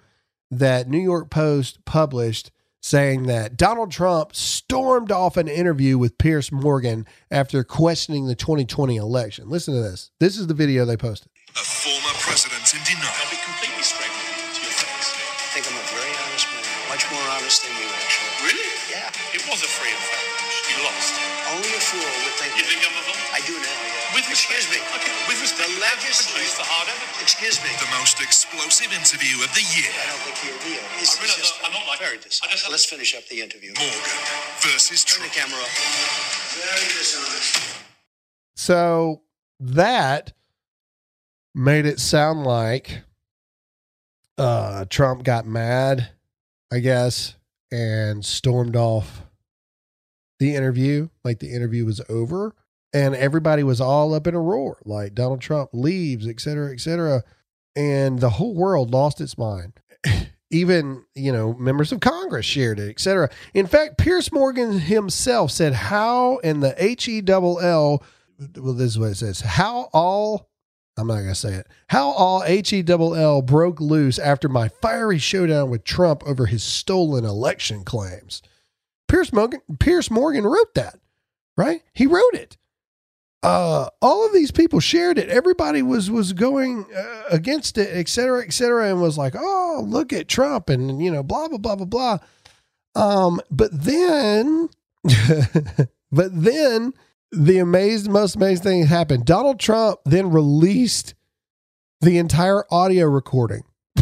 that 0.51 0.87
New 0.87 0.99
York 0.99 1.29
Post 1.29 1.83
published 1.85 2.51
saying 2.81 3.27
that 3.27 3.55
Donald 3.57 3.91
Trump 3.91 4.35
stormed 4.35 5.11
off 5.11 5.37
an 5.37 5.47
interview 5.47 5.97
with 5.97 6.17
Piers 6.17 6.51
Morgan 6.51 7.05
after 7.29 7.63
questioning 7.63 8.25
the 8.25 8.35
2020 8.35 8.97
election. 8.97 9.49
Listen 9.49 9.73
to 9.75 9.81
this. 9.81 10.11
This 10.19 10.37
is 10.37 10.47
the 10.47 10.53
video 10.53 10.83
they 10.83 10.97
posted. 10.97 11.29
A 11.55 11.59
former 11.59 12.15
president 12.19 12.63
in 12.73 12.81
denial. 12.83 13.11
I'll 13.21 13.29
be 13.29 13.37
completely 13.43 13.83
straight 13.83 14.09
with 14.09 14.27
you 14.27 14.41
your 14.65 14.75
face. 14.75 15.09
I 15.13 15.47
think 15.53 15.67
I'm 15.67 15.77
a 15.77 15.87
very 15.93 16.13
honest 16.25 16.47
man, 16.47 16.63
much 16.89 17.03
more 17.11 17.25
honest 17.35 17.59
than 17.67 17.73
you, 17.75 17.87
actually. 17.91 18.31
Really? 18.49 18.69
Yeah. 18.87 19.35
It 19.35 19.43
was 19.51 19.59
a 19.61 19.69
free 19.69 19.91
and 19.91 19.99
fair 19.99 20.23
match. 20.31 20.55
You 20.71 20.77
lost. 20.87 21.13
Only 21.51 21.71
a 21.75 21.83
fool 21.83 22.07
would 22.23 22.35
think. 22.39 22.55
You 22.55 22.63
think 22.63 22.81
I'm 22.87 22.95
a 22.95 23.03
fool? 23.03 23.19
I 23.35 23.39
do 23.43 23.55
now. 23.59 23.67
Yeah. 23.67 24.15
With 24.15 24.31
excuse 24.31 24.67
me. 24.71 24.79
Okay, 24.79 25.10
with 25.10 25.10
respect. 25.10 25.10
The 25.61 25.69
you 25.69 25.77
have 25.77 26.01
legislature. 26.01 26.57
the 26.57 26.65
hard. 26.65 26.89
Excuse 27.21 27.61
me. 27.61 27.69
The 27.77 27.85
most 27.99 28.17
explosive 28.21 28.89
interview 28.91 29.37
of 29.45 29.49
the 29.53 29.61
year. 29.77 29.91
I 29.93 30.09
don't 30.09 30.21
think 30.25 30.37
you're 30.41 30.57
real. 30.65 30.81
It's, 30.97 31.13
I 31.17 31.21
really 31.21 31.29
it's 31.29 31.37
just 31.37 31.53
don't- 31.61 31.69
I'm 31.69 31.73
not 31.77 31.85
like- 31.87 31.99
very 32.01 32.17
dishonest. 32.17 32.65
just- 32.65 32.71
Let's 32.71 32.85
finish 32.85 33.13
up 33.15 33.27
the 33.29 33.41
interview. 33.41 33.73
Morgan 33.77 33.93
versus 34.65 35.03
Turn 35.05 35.19
Trump. 35.21 35.33
the 35.33 35.39
camera 35.39 35.61
up. 35.61 35.69
Very 35.69 36.87
dishonest. 36.97 37.77
So 38.55 39.21
that 39.59 40.33
made 41.53 41.85
it 41.85 41.99
sound 41.99 42.43
like 42.43 43.03
uh, 44.37 44.85
Trump 44.89 45.23
got 45.23 45.45
mad, 45.45 46.09
I 46.73 46.79
guess, 46.79 47.35
and 47.71 48.25
stormed 48.25 48.75
off 48.75 49.21
the 50.39 50.55
interview. 50.55 51.09
Like 51.23 51.37
the 51.39 51.53
interview 51.53 51.85
was 51.85 52.01
over, 52.09 52.55
and 52.93 53.15
everybody 53.15 53.63
was 53.63 53.79
all 53.81 54.13
up 54.13 54.27
in 54.27 54.35
a 54.35 54.39
roar, 54.41 54.77
like 54.85 55.15
Donald 55.15 55.41
Trump 55.41 55.69
leaves, 55.73 56.27
et 56.27 56.39
cetera, 56.39 56.71
et 56.71 56.79
cetera. 56.79 57.23
And 57.75 58.19
the 58.19 58.31
whole 58.31 58.53
world 58.53 58.91
lost 58.91 59.21
its 59.21 59.37
mind. 59.37 59.73
Even, 60.51 61.05
you 61.15 61.31
know, 61.31 61.53
members 61.53 61.93
of 61.93 62.01
Congress 62.01 62.45
shared 62.45 62.79
it, 62.79 62.89
et 62.89 62.99
cetera. 62.99 63.29
In 63.53 63.67
fact, 63.67 63.97
Piers 63.97 64.33
Morgan 64.33 64.79
himself 64.79 65.51
said, 65.51 65.73
How 65.73 66.37
in 66.39 66.59
the 66.59 66.75
H 66.83 67.07
E 67.07 67.21
double 67.21 67.61
L, 67.61 68.03
well, 68.57 68.73
this 68.73 68.91
is 68.91 68.99
what 68.99 69.11
it 69.11 69.15
says, 69.15 69.39
how 69.39 69.89
all 69.93 70.51
I'm 70.97 71.07
not 71.07 71.21
to 71.21 71.35
say 71.35 71.53
it. 71.53 71.67
How 71.87 72.09
all 72.09 72.43
H 72.43 72.73
E 72.73 72.81
double 72.81 73.15
L 73.15 73.41
broke 73.41 73.79
loose 73.79 74.19
after 74.19 74.49
my 74.49 74.67
fiery 74.67 75.17
showdown 75.19 75.69
with 75.69 75.83
Trump 75.83 76.21
over 76.25 76.45
his 76.45 76.63
stolen 76.63 77.23
election 77.23 77.83
claims. 77.83 78.41
Piers 79.07 79.31
Morgan, 79.33 79.61
Piers 79.79 80.11
Morgan 80.11 80.45
wrote 80.45 80.73
that, 80.75 80.99
right? 81.57 81.81
He 81.93 82.07
wrote 82.07 82.33
it. 82.33 82.57
Uh, 83.43 83.87
all 84.01 84.25
of 84.25 84.33
these 84.33 84.51
people 84.51 84.79
shared 84.79 85.17
it. 85.17 85.29
Everybody 85.29 85.81
was 85.81 86.11
was 86.11 86.33
going 86.33 86.85
uh, 86.95 87.23
against 87.31 87.77
it, 87.77 87.89
et 87.91 88.07
cetera, 88.07 88.43
et 88.43 88.53
cetera, 88.53 88.89
and 88.89 89.01
was 89.01 89.17
like, 89.17 89.33
"Oh, 89.35 89.83
look 89.87 90.13
at 90.13 90.27
Trump," 90.27 90.69
and 90.69 91.01
you 91.03 91.09
know, 91.09 91.23
blah 91.23 91.47
blah 91.47 91.57
blah 91.57 91.75
blah 91.75 91.85
blah. 91.85 92.17
Um, 92.93 93.41
but 93.49 93.71
then, 93.71 94.69
but 96.11 96.43
then 96.43 96.93
the 97.31 97.59
amazed, 97.59 98.09
most 98.09 98.35
amazing 98.35 98.63
thing 98.63 98.85
happened. 98.85 99.25
Donald 99.25 99.59
Trump 99.59 99.99
then 100.05 100.31
released 100.31 101.15
the 102.01 102.17
entire 102.17 102.65
audio 102.71 103.05
recording. 103.05 103.63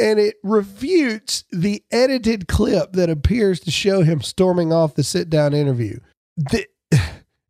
and 0.00 0.18
it 0.18 0.36
refutes 0.42 1.44
the 1.50 1.82
edited 1.90 2.46
clip 2.48 2.92
that 2.92 3.10
appears 3.10 3.60
to 3.60 3.70
show 3.70 4.02
him 4.02 4.20
storming 4.22 4.72
off 4.72 4.94
the 4.94 5.02
sit 5.02 5.28
down 5.28 5.54
interview. 5.54 5.98
The, 6.36 6.66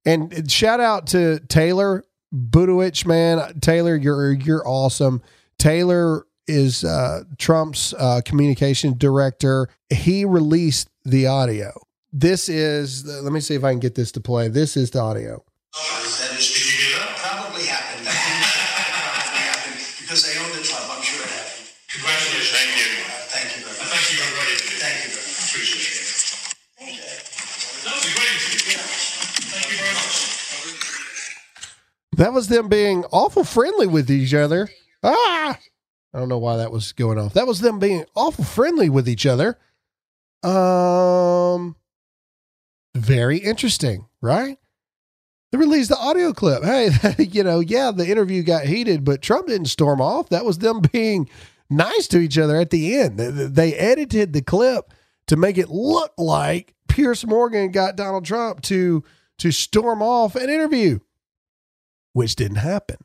and 0.04 0.50
shout 0.50 0.80
out 0.80 1.08
to 1.08 1.40
Taylor 1.48 2.04
Budowich, 2.34 3.06
man. 3.06 3.60
Taylor, 3.60 3.96
you're 3.96 4.32
you're 4.32 4.66
awesome. 4.66 5.22
Taylor 5.58 6.26
is 6.46 6.84
uh, 6.84 7.24
Trump's 7.38 7.94
uh, 7.94 8.20
communication 8.24 8.96
director. 8.96 9.68
He 9.88 10.24
released 10.24 10.88
the 11.04 11.26
audio. 11.26 11.72
This 12.12 12.48
is. 12.48 13.04
Let 13.06 13.32
me 13.32 13.40
see 13.40 13.54
if 13.54 13.64
I 13.64 13.72
can 13.72 13.80
get 13.80 13.94
this 13.94 14.12
to 14.12 14.20
play. 14.20 14.48
This 14.48 14.76
is 14.76 14.90
the 14.90 15.00
audio. 15.00 15.44
That 32.20 32.34
was 32.34 32.48
them 32.48 32.68
being 32.68 33.06
awful 33.12 33.44
friendly 33.44 33.86
with 33.86 34.10
each 34.10 34.34
other. 34.34 34.68
Ah, 35.02 35.58
I 36.12 36.18
don't 36.18 36.28
know 36.28 36.36
why 36.36 36.58
that 36.58 36.70
was 36.70 36.92
going 36.92 37.18
off. 37.18 37.32
That 37.32 37.46
was 37.46 37.60
them 37.60 37.78
being 37.78 38.04
awful 38.14 38.44
friendly 38.44 38.90
with 38.90 39.08
each 39.08 39.24
other. 39.24 39.58
Um, 40.42 41.76
very 42.94 43.38
interesting, 43.38 44.06
right? 44.20 44.58
They 45.50 45.56
released 45.56 45.88
the 45.88 45.96
audio 45.96 46.34
clip. 46.34 46.62
Hey, 46.62 46.90
you 47.24 47.42
know, 47.42 47.60
yeah, 47.60 47.90
the 47.90 48.10
interview 48.10 48.42
got 48.42 48.66
heated, 48.66 49.02
but 49.02 49.22
Trump 49.22 49.46
didn't 49.46 49.68
storm 49.68 50.02
off. 50.02 50.28
That 50.28 50.44
was 50.44 50.58
them 50.58 50.82
being 50.92 51.26
nice 51.70 52.06
to 52.08 52.18
each 52.18 52.36
other 52.36 52.56
at 52.56 52.68
the 52.68 52.96
end. 52.98 53.18
They- 53.18 53.76
edited 53.76 54.34
the 54.34 54.42
clip 54.42 54.92
to 55.28 55.36
make 55.38 55.56
it 55.56 55.70
look 55.70 56.12
like 56.18 56.74
Piers 56.86 57.26
Morgan 57.26 57.70
got 57.70 57.96
Donald 57.96 58.26
Trump 58.26 58.60
to 58.64 59.04
to 59.38 59.50
storm 59.50 60.02
off 60.02 60.36
an 60.36 60.50
interview. 60.50 60.98
Which 62.12 62.36
didn't 62.36 62.56
happen. 62.56 62.96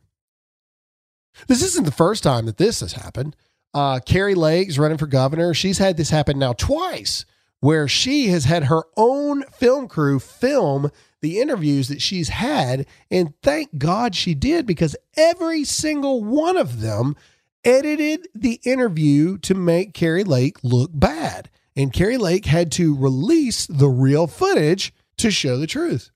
This 1.48 1.62
isn't 1.62 1.86
the 1.86 1.92
first 1.92 2.24
time 2.24 2.46
that 2.46 2.58
this 2.58 2.80
has 2.80 2.94
happened. 2.94 3.36
Uh, 3.74 4.00
Kari 4.00 4.36
Lake's 4.36 4.78
running 4.78 4.98
for 4.98 5.08
governor. 5.08 5.54
She's 5.54 5.80
had 5.80 5.98
this 5.98 6.10
happen 6.10 6.40
now 6.40 6.54
twice, 6.54 7.26
where 7.60 7.88
she 7.88 8.28
has 8.28 8.46
had 8.46 8.66
her 8.66 8.84
own 8.96 9.44
film 9.52 9.88
crew 9.88 10.20
film 10.20 10.92
the 11.22 11.40
interviews 11.40 11.88
that 11.88 12.02
she's 12.02 12.30
had. 12.30 12.86
And 13.12 13.34
thank 13.42 13.78
God 13.78 14.16
she 14.16 14.34
did 14.34 14.66
because 14.66 14.96
every 15.18 15.64
single 15.64 16.24
one 16.24 16.56
of 16.56 16.82
them 16.82 17.16
edited 17.64 18.28
the 18.36 18.62
interview 18.64 19.38
to 19.40 19.56
make 19.56 19.94
Kari 19.94 20.24
Lake 20.24 20.58
look 20.64 20.92
bad. 20.94 21.50
And 21.76 21.92
Kari 21.92 22.18
Lake 22.18 22.46
had 22.46 22.72
to 22.74 22.96
release 22.96 23.66
the 23.66 23.90
real 23.90 24.28
footage 24.28 24.94
to 25.18 25.32
show 25.32 25.58
the 25.58 25.68
truth. 25.68 26.12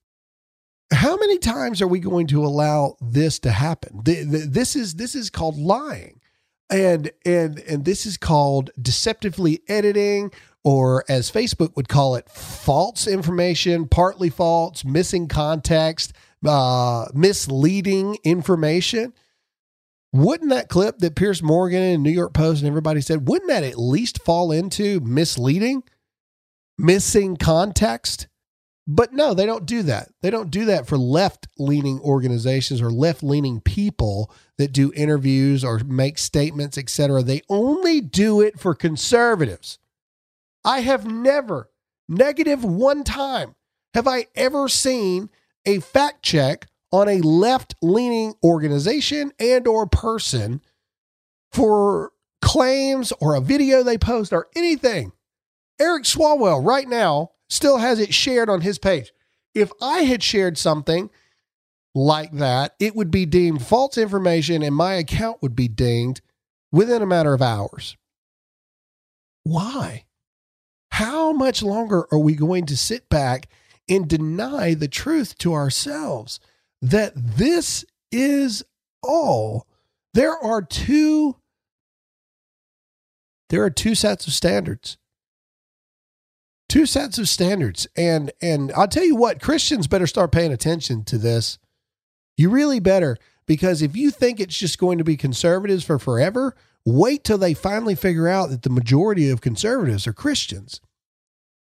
How 0.92 1.16
many 1.18 1.38
times 1.38 1.82
are 1.82 1.88
we 1.88 2.00
going 2.00 2.28
to 2.28 2.44
allow 2.44 2.98
this 3.00 3.40
to 3.40 3.52
happen? 3.52 4.02
This 4.04 4.76
is 4.76 4.96
this 4.96 5.16
is 5.16 5.30
called 5.30 5.58
lying. 5.58 6.20
And 6.70 7.12
and 7.26 7.60
and 7.60 7.86
this 7.86 8.06
is 8.06 8.18
called 8.18 8.72
deceptively 8.80 9.62
editing 9.68 10.32
or 10.64 11.06
as 11.08 11.32
Facebook 11.32 11.76
would 11.76 11.88
call 11.88 12.16
it 12.16 12.30
false 12.30 13.08
information, 13.08 13.88
partly 13.88 14.30
false, 14.30 14.84
missing 14.84 15.28
context, 15.28 16.14
uh, 16.46 17.06
misleading 17.14 18.18
information. 18.24 19.14
Wouldn't 20.12 20.50
that 20.50 20.70
clip 20.70 21.00
that 21.00 21.16
Piers 21.16 21.44
Morgan 21.44 21.82
and 21.82 22.04
New 22.04 22.12
York 22.12 22.34
Post 22.34 22.62
and 22.62 22.68
everybody 22.68 23.02
said, 23.02 23.28
wouldn't 23.28 23.50
that 23.50 23.64
at 23.64 23.78
least 23.78 24.24
fall 24.24 24.52
into 24.52 25.00
misleading, 25.02 25.84
missing 26.78 27.38
context? 27.38 28.28
But 28.92 29.14
no, 29.14 29.36
they 29.36 29.46
don't 29.46 29.68
do 29.68 29.84
that. 29.84 30.10
They 30.24 30.32
don't 30.32 30.50
do 30.50 30.66
that 30.66 30.88
for 30.88 30.98
left 30.98 31.48
leaning 31.60 32.00
organizations 32.00 32.82
or 32.82 32.90
left 32.90 33.22
leaning 33.22 33.62
people 33.62 34.34
that 34.58 34.74
do 34.74 34.92
interviews 34.96 35.64
or 35.64 35.78
make 35.86 36.18
statements, 36.18 36.76
etc. 36.76 37.22
They 37.22 37.44
only 37.50 38.02
do 38.02 38.42
it 38.42 38.60
for 38.60 38.74
conservatives. 38.74 39.78
I 40.66 40.80
have 40.80 41.06
never, 41.06 41.70
negative 42.08 42.66
one 42.66 43.04
time, 43.04 43.54
have 43.94 44.08
I 44.08 44.26
ever 44.34 44.68
seen 44.68 45.30
a 45.68 45.82
fact 45.82 46.24
check 46.24 46.66
on 46.92 47.08
a 47.08 47.22
left 47.22 47.76
leaning 47.84 48.34
organization 48.44 49.32
and 49.40 49.68
or 49.68 49.86
person 49.86 50.62
for 51.52 52.12
claims 52.42 53.14
or 53.22 53.36
a 53.36 53.42
video 53.42 53.84
they 53.84 54.00
post 54.00 54.34
or 54.34 54.48
anything. 54.56 55.12
Eric 55.80 56.06
Swalwell 56.06 56.66
right 56.66 56.88
now 56.88 57.34
still 57.50 57.78
has 57.78 58.00
it 58.00 58.14
shared 58.14 58.50
on 58.50 58.62
his 58.62 58.78
page. 58.78 59.12
If 59.54 59.72
I 59.82 60.04
had 60.04 60.24
shared 60.24 60.58
something 60.58 61.10
like 61.96 62.32
that, 62.34 62.76
it 62.80 62.96
would 62.96 63.12
be 63.12 63.26
deemed 63.26 63.66
false 63.66 63.98
information 63.98 64.62
and 64.62 64.76
my 64.76 64.94
account 64.94 65.42
would 65.42 65.56
be 65.56 65.68
dinged 65.68 66.22
within 66.72 67.02
a 67.02 67.08
matter 67.08 67.34
of 67.34 67.42
hours. 67.42 67.98
Why? 69.44 70.06
How 70.92 71.34
much 71.34 71.64
longer 71.64 72.06
are 72.12 72.20
we 72.20 72.36
going 72.36 72.66
to 72.68 72.78
sit 72.78 73.10
back 73.10 73.48
and 73.88 74.08
deny 74.08 74.76
the 74.76 74.88
truth 74.88 75.38
to 75.40 75.54
ourselves? 75.54 76.40
that 76.82 77.14
this 77.16 77.86
is 78.12 78.64
all. 79.04 79.68
There 80.14 80.38
are 80.38 80.62
two 80.62 81.36
there 83.50 83.64
are 83.64 83.72
two 83.72 83.96
sets 83.96 84.28
of 84.28 84.34
standards. 84.34 84.98
Two 86.70 86.86
sets 86.86 87.18
of 87.18 87.28
standards. 87.28 87.88
And 87.98 88.32
and 88.42 88.72
I'll 88.74 88.88
tell 88.88 89.04
you 89.04 89.16
what, 89.16 89.42
Christians 89.42 89.88
better 89.88 90.08
start 90.08 90.32
paying 90.32 90.54
attention 90.54 91.04
to 91.06 91.18
this. 91.18 91.58
You 92.38 92.50
really 92.50 92.80
better 92.80 93.18
because 93.48 93.82
if 93.82 93.98
you 93.98 94.12
think 94.12 94.40
it's 94.40 94.58
just 94.58 94.78
going 94.78 95.00
to 95.00 95.04
be 95.04 95.18
conservatives 95.18 95.84
for 95.84 95.98
forever, 96.00 96.56
wait 96.86 97.24
till 97.24 97.40
they 97.40 97.56
finally 97.56 97.96
figure 97.96 98.28
out 98.28 98.52
that 98.52 98.62
the 98.62 98.70
majority 98.70 99.30
of 99.30 99.42
conservatives 99.42 100.08
are 100.08 100.14
Christians. 100.14 100.80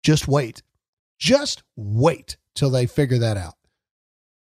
Just 0.02 0.28
wait. 0.28 0.64
Just 1.20 1.64
wait 1.76 2.38
till 2.56 2.70
they 2.70 2.86
figure 2.86 3.18
that 3.18 3.38
out. 3.38 3.56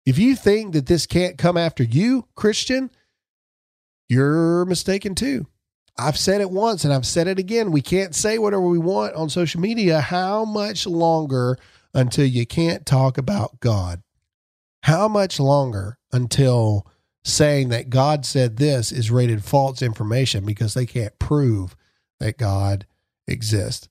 If 0.04 0.18
you 0.18 0.36
think 0.36 0.72
that 0.72 0.86
this 0.86 1.06
can't 1.06 1.36
come 1.36 1.56
after 1.56 1.82
you, 1.82 2.28
Christian, 2.36 2.90
you're 4.08 4.64
mistaken 4.64 5.16
too. 5.16 5.48
I've 5.98 6.18
said 6.18 6.40
it 6.40 6.50
once 6.50 6.84
and 6.84 6.92
I've 6.92 7.06
said 7.06 7.26
it 7.26 7.38
again. 7.38 7.70
We 7.70 7.80
can't 7.80 8.14
say 8.14 8.38
whatever 8.38 8.62
we 8.62 8.78
want 8.78 9.14
on 9.14 9.30
social 9.30 9.60
media. 9.60 10.00
How 10.00 10.44
much 10.44 10.86
longer 10.86 11.58
until 11.94 12.26
you 12.26 12.46
can't 12.46 12.84
talk 12.84 13.16
about 13.16 13.60
God? 13.60 14.02
How 14.82 15.08
much 15.08 15.40
longer 15.40 15.98
until 16.12 16.86
saying 17.24 17.70
that 17.70 17.90
God 17.90 18.26
said 18.26 18.56
this 18.56 18.92
is 18.92 19.10
rated 19.10 19.42
false 19.42 19.80
information 19.80 20.44
because 20.44 20.74
they 20.74 20.86
can't 20.86 21.18
prove 21.18 21.74
that 22.20 22.36
God 22.36 22.86
exists? 23.26 23.88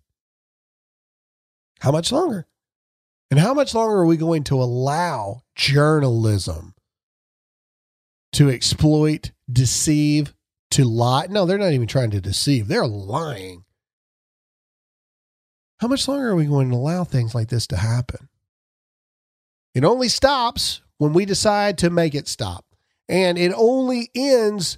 How 1.80 1.92
much 1.92 2.12
longer? 2.12 2.46
And 3.32 3.40
how 3.40 3.56
much 3.56 3.74
longer 3.74 3.96
are 3.96 4.06
we 4.06 4.18
going 4.18 4.44
to 4.46 4.62
allow 4.62 5.42
journalism 5.56 6.76
to 8.34 8.50
exploit, 8.50 9.32
deceive, 9.52 10.35
to 10.76 10.86
lie? 10.86 11.28
No, 11.30 11.46
they're 11.46 11.58
not 11.58 11.74
even 11.74 11.88
trying 11.88 12.12
to 12.12 12.22
deceive, 12.22 12.68
they're 12.68 12.88
lying. 12.88 13.64
How 15.80 15.88
much 15.88 16.08
longer 16.08 16.30
are 16.30 16.36
we 16.36 16.46
going 16.46 16.70
to 16.70 16.76
allow 16.76 17.04
things 17.04 17.36
like 17.36 17.50
this 17.50 17.68
to 17.68 17.78
happen? 17.78 18.30
It 19.74 19.84
only 19.84 20.08
stops 20.08 20.82
when 20.98 21.12
we 21.12 21.26
decide 21.26 21.78
to 21.80 21.90
make 21.90 22.16
it 22.16 22.28
stop. 22.28 22.66
And 23.10 23.38
it 23.38 23.52
only 23.56 24.10
ends 24.16 24.78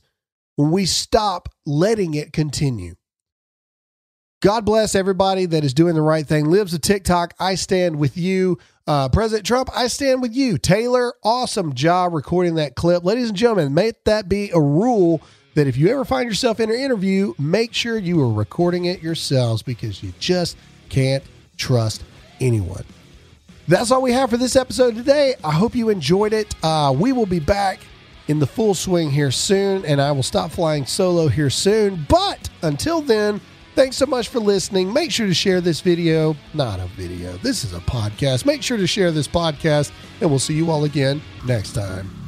when 0.55 0.71
we 0.71 0.85
stop 0.85 1.49
letting 1.65 2.15
it 2.15 2.33
continue. 2.33 2.95
God 4.41 4.65
bless 4.65 4.95
everybody 4.95 5.45
that 5.45 5.63
is 5.63 5.73
doing 5.73 5.95
the 5.95 6.01
right 6.01 6.25
thing. 6.25 6.45
Libs 6.45 6.73
of 6.73 6.81
TikTok. 6.81 7.33
I 7.39 7.55
stand 7.55 7.97
with 7.97 8.17
you. 8.17 8.57
Uh, 8.85 9.09
President 9.09 9.45
Trump, 9.45 9.69
I 9.75 9.87
stand 9.87 10.21
with 10.21 10.35
you. 10.35 10.57
Taylor, 10.57 11.13
awesome 11.23 11.73
job 11.73 12.13
recording 12.13 12.55
that 12.55 12.75
clip. 12.75 13.03
Ladies 13.03 13.29
and 13.29 13.37
gentlemen, 13.37 13.73
may 13.73 13.93
that 14.05 14.29
be 14.29 14.49
a 14.51 14.59
rule 14.59 15.21
that 15.57 15.65
if 15.65 15.75
you 15.75 15.89
ever 15.89 16.05
find 16.05 16.29
yourself 16.29 16.59
in 16.59 16.69
an 16.69 16.75
interview, 16.75 17.33
make 17.39 17.73
sure 17.73 17.97
you 17.97 18.21
are 18.21 18.31
recording 18.31 18.85
it 18.85 19.01
yourselves 19.01 19.63
because 19.63 20.03
you 20.03 20.13
just 20.19 20.55
can't 20.87 21.23
trust 21.57 22.03
anyone. 22.39 22.85
That's 23.67 23.89
all 23.89 24.03
we 24.03 24.11
have 24.11 24.29
for 24.29 24.37
this 24.37 24.55
episode 24.55 24.95
today. 24.95 25.33
I 25.43 25.51
hope 25.51 25.73
you 25.73 25.89
enjoyed 25.89 26.31
it. 26.31 26.53
Uh, 26.61 26.93
we 26.95 27.11
will 27.11 27.25
be 27.25 27.39
back 27.39 27.79
in 28.27 28.37
the 28.37 28.45
full 28.45 28.75
swing 28.75 29.09
here 29.09 29.31
soon, 29.31 29.83
and 29.83 29.99
I 29.99 30.11
will 30.11 30.21
stop 30.21 30.51
flying 30.51 30.85
solo 30.85 31.27
here 31.27 31.49
soon. 31.49 32.05
But 32.07 32.49
until 32.61 33.01
then, 33.01 33.41
Thanks 33.73 33.95
so 33.95 34.07
much 34.07 34.29
for 34.29 34.39
listening. 34.39 34.91
Make 34.91 35.11
sure 35.11 35.27
to 35.27 35.35
share 35.35 35.61
this 35.61 35.81
video. 35.81 36.35
Not 36.55 36.79
a 36.79 36.87
video, 36.87 37.37
this 37.43 37.63
is 37.63 37.73
a 37.73 37.79
podcast. 37.79 38.43
Make 38.43 38.63
sure 38.63 38.75
to 38.75 38.87
share 38.87 39.11
this 39.11 39.27
podcast, 39.27 39.91
and 40.19 40.31
we'll 40.31 40.39
see 40.39 40.55
you 40.55 40.71
all 40.71 40.85
again 40.85 41.21
next 41.45 41.73
time. 41.73 42.26